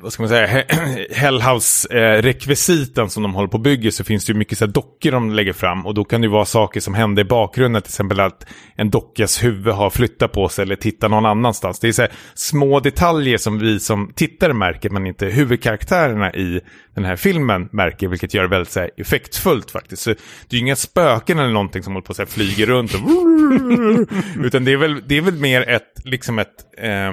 [0.00, 0.64] vad ska man säga,
[1.10, 4.72] Hellhouse-rekvisiten eh, som de håller på att bygga så finns det ju mycket så här
[4.72, 7.82] dockor de lägger fram och då kan det ju vara saker som händer i bakgrunden,
[7.82, 8.46] till exempel att
[8.76, 11.80] en dockas huvud har flyttat på sig eller tittar någon annanstans.
[11.80, 16.60] Det är så här små detaljer som vi som tittare märker men inte huvudkaraktärerna i
[16.94, 20.02] den här filmen märker, vilket gör det väldigt så här, effektfullt faktiskt.
[20.02, 20.16] Så det
[20.50, 23.00] är ju inga spöken eller någonting som håller på att flyga runt och
[24.44, 27.12] utan det är väl, det är väl mer ett, liksom ett, eh,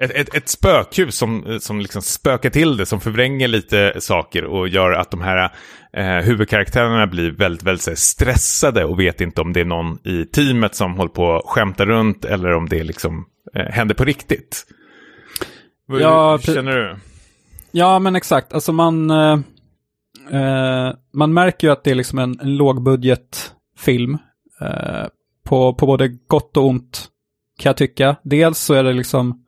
[0.00, 4.68] ett, ett, ett spökhus som, som liksom spökar till det, som förvränger lite saker och
[4.68, 5.52] gör att de här
[5.92, 10.24] eh, huvudkaraktärerna blir väldigt, väldigt här, stressade och vet inte om det är någon i
[10.24, 14.66] teamet som håller på att skämta runt eller om det liksom eh, händer på riktigt.
[15.88, 16.96] Hur, Ja, hur känner du?
[17.70, 18.52] Ja, men exakt.
[18.52, 19.38] Alltså man, eh,
[20.32, 24.18] eh, man märker ju att det är liksom en, en lågbudgetfilm.
[24.60, 25.06] Eh,
[25.44, 27.08] på, på både gott och ont,
[27.58, 28.16] kan jag tycka.
[28.22, 29.44] Dels så är det liksom,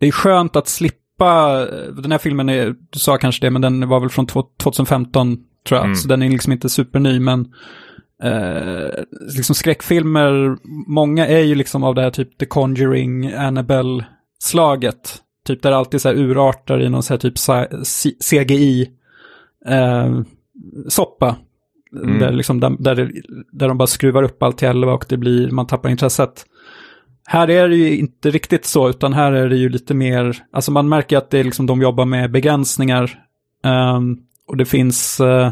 [0.00, 1.66] det är skönt att slippa,
[2.02, 5.36] den här filmen är, du sa kanske det, men den var väl från två- 2015
[5.68, 5.84] tror jag.
[5.84, 5.96] Mm.
[5.96, 7.40] Så den är liksom inte superny, men
[8.22, 8.90] eh,
[9.36, 10.56] liksom skräckfilmer,
[10.90, 15.16] många är ju liksom av det här typ The Conjuring, Annabelle-slaget.
[15.46, 18.88] Typ där det alltid så här urartar i någon så här typ sa- C- CGI
[19.66, 20.20] eh.
[22.04, 22.18] Mm.
[22.18, 25.66] Där, liksom, där, där, de bara skruvar upp allt till 11 och det blir, man
[25.66, 26.46] tappar intresset.
[27.32, 30.72] Här är det ju inte riktigt så, utan här är det ju lite mer, alltså
[30.72, 33.24] man märker att det är liksom de jobbar med begränsningar.
[33.64, 35.46] Ehm, och det finns, eh,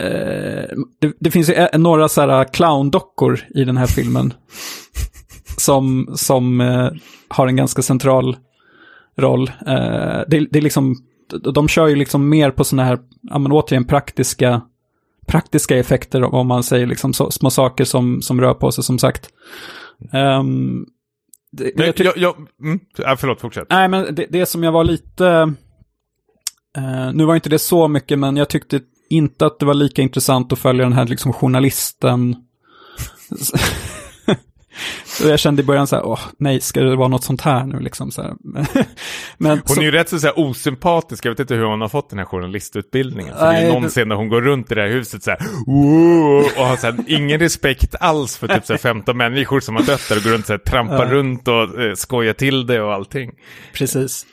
[0.00, 0.68] eh,
[1.00, 4.34] det, det finns ju några så här clowndockor i den här filmen.
[5.56, 6.90] som som eh,
[7.28, 8.36] har en ganska central
[9.18, 9.50] roll.
[10.26, 10.96] Det, det är liksom,
[11.54, 14.60] de kör ju liksom mer på sådana här, ja men återigen praktiska,
[15.26, 18.98] praktiska effekter om man säger liksom så, små saker som, som rör på sig som
[18.98, 19.30] sagt.
[20.12, 20.86] Ehm,
[21.52, 23.66] det, Men jag jag, jag, mm, ja, förlåt, fortsätt.
[23.70, 25.26] Nej, men det, det som jag var lite...
[26.76, 28.80] eh, nu var inte det så mycket, men jag tyckte
[29.10, 32.36] inte att det var lika intressant att följa den här liksom journalisten.
[35.24, 37.64] Och jag kände i början så här, åh nej, ska det vara något sånt här
[37.66, 38.34] nu liksom så här.
[39.38, 41.80] men Hon så, är ju rätt så, så här, osympatisk, jag vet inte hur hon
[41.80, 43.34] har fått den här journalistutbildningen.
[43.38, 45.22] För det Nej, är någon det- scen när hon går runt i det här huset
[45.22, 45.38] så här,
[46.58, 49.82] och har så här, ingen respekt alls för typ så här, 15 människor som har
[49.82, 51.12] dött där och går runt så här, trampar Ja.
[51.12, 53.30] runt och eh, skojar till det och allting.
[53.74, 54.26] precis.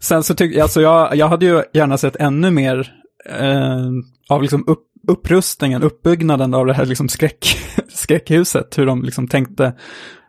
[0.00, 2.92] Sen så tyckte alltså jag, jag hade ju gärna sett ännu mer
[3.30, 3.86] eh,
[4.28, 9.72] av liksom upp, upprustningen, uppbyggnaden av det här liksom skräck, skräckhuset, hur de liksom tänkte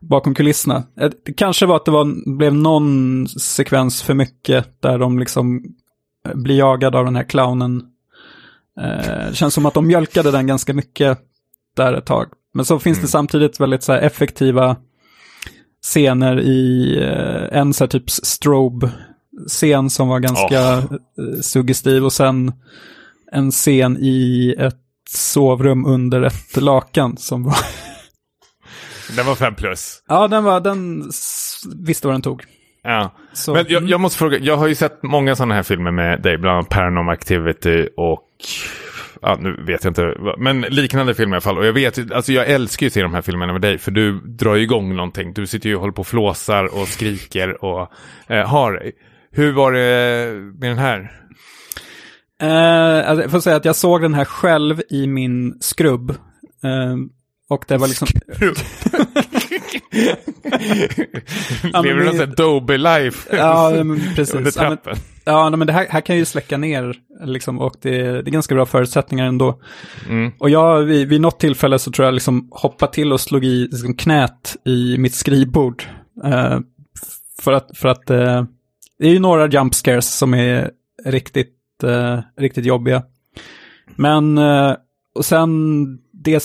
[0.01, 0.84] bakom kulisserna.
[0.99, 5.63] Eh, Det kanske var att det var, blev någon sekvens för mycket där de liksom
[6.28, 7.82] eh, blir jagade av den här clownen.
[8.80, 11.20] Eh, det känns som att de mjölkade den ganska mycket
[11.76, 12.28] där ett tag.
[12.53, 14.76] Men så finns det samtidigt väldigt så effektiva
[15.82, 22.51] scener i eh, en så här typ strobe-scen som var ganska eh, suggestiv och sen
[23.32, 24.76] en scen i ett
[25.10, 27.56] sovrum under ett lakan som var...
[29.16, 30.04] Den var fem plus.
[30.08, 31.12] ja, den var, den
[31.76, 32.44] visste vad den tog.
[32.84, 33.12] Ja.
[33.34, 33.90] Så, Men jag, mm.
[33.90, 36.70] jag måste fråga, jag har ju sett många sådana här filmer med dig, bland annat
[36.70, 38.28] Paranormal Activity och
[39.22, 41.58] Ja, nu vet jag inte, men liknande filmer i alla fall.
[41.58, 43.92] Och jag vet, alltså jag älskar ju att se de här filmerna med dig, för
[43.92, 45.34] du drar ju igång någonting.
[45.34, 47.92] Du sitter ju och håller på och flåsar och skriker och
[48.28, 48.92] eh, har dig.
[49.32, 51.12] Hur var det med den här?
[52.42, 56.10] Eh, alltså, jag får säga att jag såg den här själv i min skrubb.
[56.64, 56.96] Eh,
[57.50, 58.08] och det var liksom...
[61.74, 64.36] Ja, Lever du här Dobie life Ja, under precis.
[64.36, 64.98] Men, trappen?
[65.26, 68.56] ja, men det här, här kan ju släcka ner, liksom, och det, det är ganska
[68.56, 69.62] bra förutsättningar ändå.
[70.10, 70.32] Mm.
[70.40, 73.68] Och jag, vid, vid något tillfälle så tror jag liksom hoppade till och slog i
[73.72, 75.84] liksom, knät i mitt skrivbord.
[76.24, 76.60] Eh,
[77.42, 78.44] för att, för att eh,
[79.00, 80.72] det är ju några jump scares som är
[81.06, 81.54] riktigt,
[81.84, 83.04] eh, riktigt jobbiga.
[83.96, 84.76] Men, eh,
[85.16, 85.52] och sen
[86.12, 86.44] det,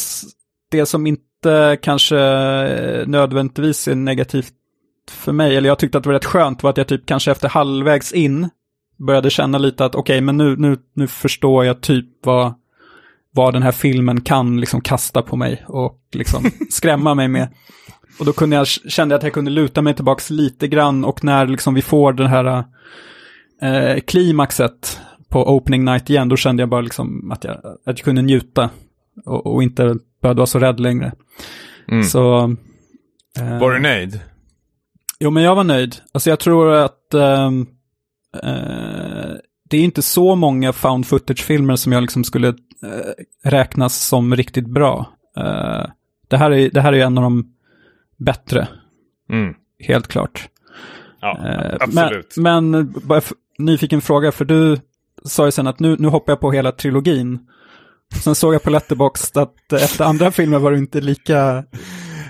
[0.71, 4.53] det som inte kanske eh, nödvändigtvis är negativt
[5.11, 7.31] för mig, eller jag tyckte att det var rätt skönt, var att jag typ kanske
[7.31, 8.49] efter halvvägs in
[8.97, 12.55] började känna lite att okej, men nu, nu, nu förstår jag typ vad,
[13.31, 17.49] vad den här filmen kan liksom kasta på mig och liksom skrämma mig med.
[18.19, 21.25] Och då kunde jag, kände jag att jag kunde luta mig tillbaks lite grann och
[21.25, 22.65] när liksom vi får den här
[23.63, 25.01] eh, klimaxet
[25.35, 28.71] på opening night igen, då kände jag bara liksom att jag, att jag kunde njuta
[29.25, 29.83] och, och inte
[30.23, 31.13] behövde vara så rädd längre.
[31.89, 32.05] Mm.
[32.05, 32.43] Så...
[33.41, 34.21] eh, Var du nöjd?
[35.21, 35.97] Jo, men jag var nöjd.
[36.13, 37.67] Alltså jag tror att ehm,
[38.43, 39.31] eh,
[39.71, 43.13] det är inte så många found footage-filmer som jag liksom skulle eh,
[43.51, 45.09] räknas som riktigt bra.
[45.37, 45.87] Eh,
[46.29, 47.53] det, här är, det här är en av de
[48.19, 48.69] bättre,
[49.31, 49.55] Mm.
[49.79, 50.49] helt klart.
[51.21, 52.35] Ja, Eh, absolut.
[52.37, 53.23] Men, men
[53.59, 54.79] nyfiken fråga, för du
[55.29, 57.39] sa ju sen att nu, nu hoppar jag på hela trilogin.
[58.23, 61.65] Sen såg jag på Letterboxd att efter andra filmer var du inte lika...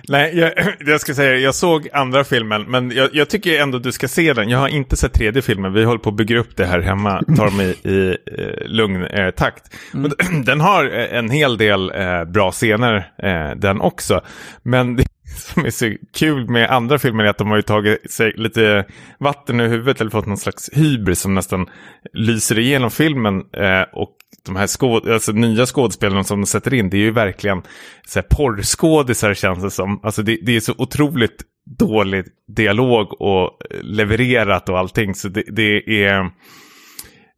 [0.09, 0.53] Nej, jag,
[0.87, 4.33] jag ska säga jag såg andra filmen, men jag, jag tycker ändå du ska se
[4.33, 4.49] den.
[4.49, 7.23] Jag har inte sett tredje filmen, vi håller på att bygga upp det här hemma,
[7.37, 8.09] tar mig i
[8.39, 9.75] eh, lugn eh, takt.
[9.95, 10.13] Mm.
[10.19, 14.21] Men, den har en hel del eh, bra scener, eh, den också.
[14.63, 15.05] Men det,
[15.37, 18.85] som är så kul med andra filmer är att de har ju tagit sig lite
[19.19, 21.67] vatten ur huvudet eller fått någon slags hybris som nästan
[22.13, 23.43] lyser igenom filmen.
[23.53, 24.17] Eh, och
[24.47, 27.63] de här skåd alltså, nya skådespelarna som de sätter in, det är ju verkligen
[28.07, 30.01] så här, porrskådisar känns det som.
[30.03, 31.43] Alltså det, det är så otroligt
[31.79, 32.25] dålig
[32.57, 35.15] dialog och levererat och allting.
[35.15, 36.31] Så det, det är...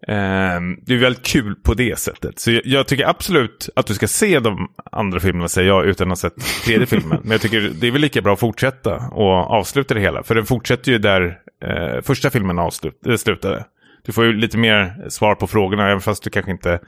[0.08, 2.38] Ehm, det är väldigt kul på det sättet.
[2.38, 6.12] Så jag, jag, tycker absolut att du ska se de andra filmerna, säger jag, utan
[6.12, 7.20] att ha sett tredje filmen.
[7.22, 10.22] Men jag tycker det är väl lika bra att fortsätta och avsluta det hela.
[10.22, 13.64] För den fortsätter ju där eh, första filmen avslut, eh, slutade.
[14.06, 16.80] Du får ju lite mer svar på frågorna, även fast du kanske inte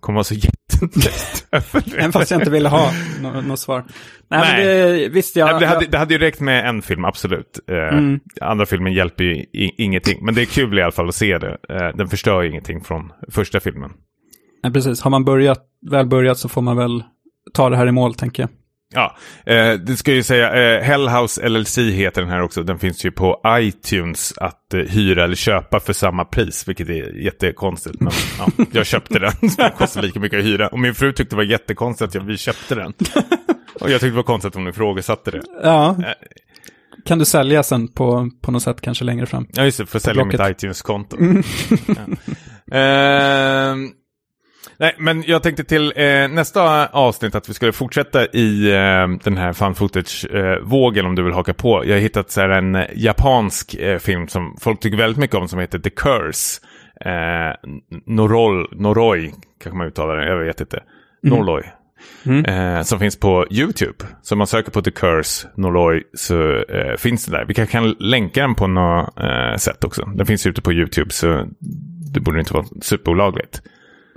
[0.00, 0.34] kommer vara så
[0.80, 2.90] jättenöjd Även fast jag inte ville ha
[3.22, 3.84] något no svar.
[4.28, 4.56] Nej, Nej.
[4.56, 7.60] Men det, visst jag, det, hade, det hade ju räckt med en film, absolut.
[7.70, 8.20] Eh, mm.
[8.40, 10.24] Andra filmen hjälper ju ingenting.
[10.24, 11.56] Men det är kul i alla fall att se det.
[11.68, 13.90] Eh, den förstör ju ingenting från första filmen.
[14.62, 15.00] Nej, precis.
[15.00, 15.60] Har man börjat,
[15.90, 17.04] väl börjat så får man väl
[17.52, 18.50] ta det här i mål, tänker jag.
[18.94, 22.62] Ja, eh, det ska ju säga, eh, Hellhouse LLC heter den här också.
[22.62, 27.24] Den finns ju på iTunes att eh, hyra eller köpa för samma pris, vilket är
[27.24, 28.00] jättekonstigt.
[28.00, 30.68] Men ja, jag köpte den, det kostar lika mycket att hyra.
[30.68, 32.94] Och min fru tyckte det var jättekonstigt att vi köpte den.
[33.80, 35.42] Och jag tyckte det var konstigt att hon ifrågasatte det.
[35.62, 35.96] Ja.
[35.98, 36.12] Eh.
[37.04, 39.46] Kan du sälja sen på, på något sätt kanske längre fram?
[39.52, 41.16] Ja, just det, för att sälja mitt iTunes-konto.
[41.16, 41.42] Mm.
[41.86, 42.76] ja.
[44.66, 49.08] eh, Nej, men jag tänkte till eh, nästa avsnitt att vi skulle fortsätta i eh,
[49.24, 51.86] den här fan footage-vågen eh, om du vill haka på.
[51.86, 55.48] Jag har hittat så här, en japansk eh, film som folk tycker väldigt mycket om
[55.48, 56.60] som heter The Curse.
[57.00, 57.70] Eh,
[58.06, 59.32] Norol, Noroi
[59.62, 60.82] kanske man uttalar det, jag vet inte.
[61.24, 61.38] Mm.
[61.38, 61.62] Norloi.
[62.26, 62.44] Mm.
[62.44, 64.04] Eh, som finns på YouTube.
[64.22, 67.44] Så om man söker på The Curse Norloi så eh, finns det där.
[67.44, 70.04] Vi kan, kan länka den på något eh, sätt också.
[70.04, 71.46] Den finns ute på YouTube så
[72.12, 73.62] det borde inte vara superolagligt.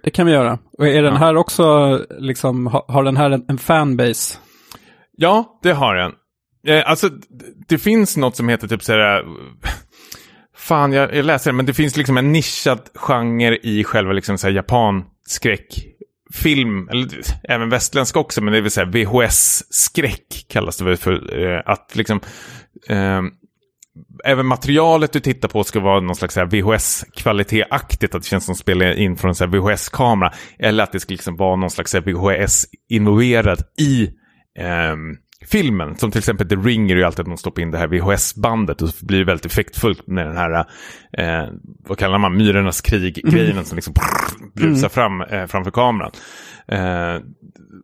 [0.03, 0.59] Det kan vi göra.
[0.77, 4.37] Och är den här också, liksom, har den här en, fanbase?
[5.17, 6.11] Ja, det har den.
[6.67, 7.09] Eh, alltså,
[7.67, 9.23] det finns något som heter typ så här...
[10.55, 14.37] Fan, jag, jag läser det, men det finns liksom en nischad genre i själva liksom
[14.37, 17.07] så här japanskräckfilm, eller
[17.43, 21.43] även västländsk också, men det vill säga VHS-skräck kallas det väl för.
[21.43, 22.19] Eh, att liksom...
[22.87, 23.21] Eh,
[24.25, 28.15] även materialet du tittar på ska vara någon slags VHS-kvalitet-aktigt.
[28.15, 30.33] Att det känns som att spela in från en VHS-kamera.
[30.59, 34.03] Eller att det ska liksom vara någon slags VHS-involverad i
[34.59, 34.95] eh,
[35.45, 35.97] filmen.
[35.97, 38.81] Som till exempel The Ring är ju alltid att de stoppar in det här VHS-bandet.
[38.81, 40.65] Och så blir det väldigt effektfullt med den här,
[41.17, 41.49] eh,
[41.87, 43.65] vad kallar man, myrornas krig-grejen mm.
[43.65, 43.93] som liksom
[44.53, 44.89] brusar mm.
[44.89, 46.11] fram eh, framför kameran.
[46.67, 47.21] Eh,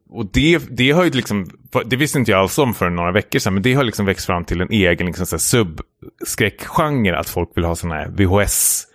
[0.10, 1.50] och det, det har ju liksom,
[1.86, 4.26] det visste inte jag alls om för några veckor sedan, men det har liksom växt
[4.26, 8.88] fram till en egen liksom, subskräckgenre, att folk vill ha sådana här VHS,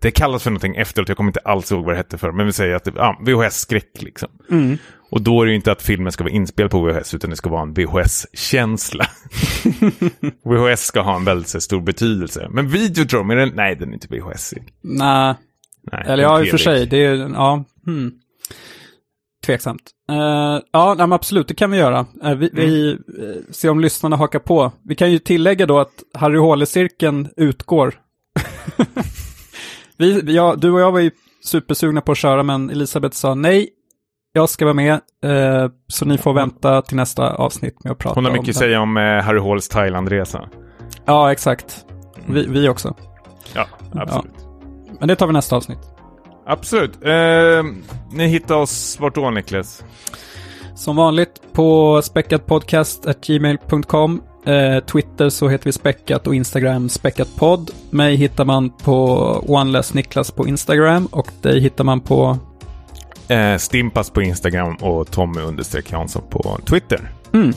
[0.00, 2.46] det kallas för någonting efteråt, jag kommer inte alls ihåg vad det hette för, men
[2.46, 4.28] vi säger att det, ja, VHS-skräck liksom.
[4.50, 4.78] Mm.
[5.10, 7.36] Och då är det ju inte att filmen ska vara inspelad på VHS, utan det
[7.36, 9.06] ska vara en VHS-känsla.
[10.44, 12.48] VHS ska ha en väldigt stor betydelse.
[12.50, 14.54] Men Videodrome, är den, nej den är inte VHS.
[14.82, 15.34] Nej,
[16.06, 18.12] eller ja i och för sig, det är, ja, hmm.
[19.46, 19.90] Tveksamt.
[20.12, 22.06] Uh, ja, nej, absolut, det kan vi göra.
[22.24, 22.50] Uh, vi, mm.
[22.52, 22.96] vi uh,
[23.50, 24.72] ser om lyssnarna hakar på.
[24.84, 27.94] Vi kan ju tillägga då att Harry Håle-cirkeln utgår.
[29.96, 31.10] vi, ja, du och jag var ju
[31.44, 33.68] supersugna på att köra, men Elisabeth sa nej,
[34.36, 35.00] jag ska vara med,
[35.88, 38.58] så ni får vänta till nästa avsnitt med att prata om Hon har mycket att
[38.58, 40.48] säga om Harry Håles Thailandresa.
[41.04, 41.84] Ja, exakt.
[42.26, 42.94] Vi, vi också.
[43.54, 44.32] Ja, absolut.
[44.36, 44.42] Ja.
[45.00, 45.78] Men det tar vi nästa avsnitt.
[46.46, 47.04] Absolut.
[47.04, 47.64] Eh,
[48.12, 49.84] ni hittar oss vart då Niklas?
[50.74, 57.70] Som vanligt på späckatpodcast.gmail.com eh, Twitter så heter vi späckat och Instagram späckatpodd.
[57.90, 59.04] Mig hittar man på
[59.46, 62.38] OneLessNiklas på Instagram och dig hittar man på
[63.28, 67.10] eh, Stimpas på Instagram och Tommy understreck Jansson på Twitter.
[67.32, 67.54] Mm.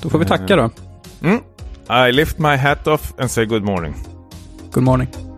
[0.00, 0.70] Då får vi tacka då.
[1.22, 1.40] Mm.
[2.08, 3.94] I lift my hat off and say good morning.
[4.72, 5.29] Good morning.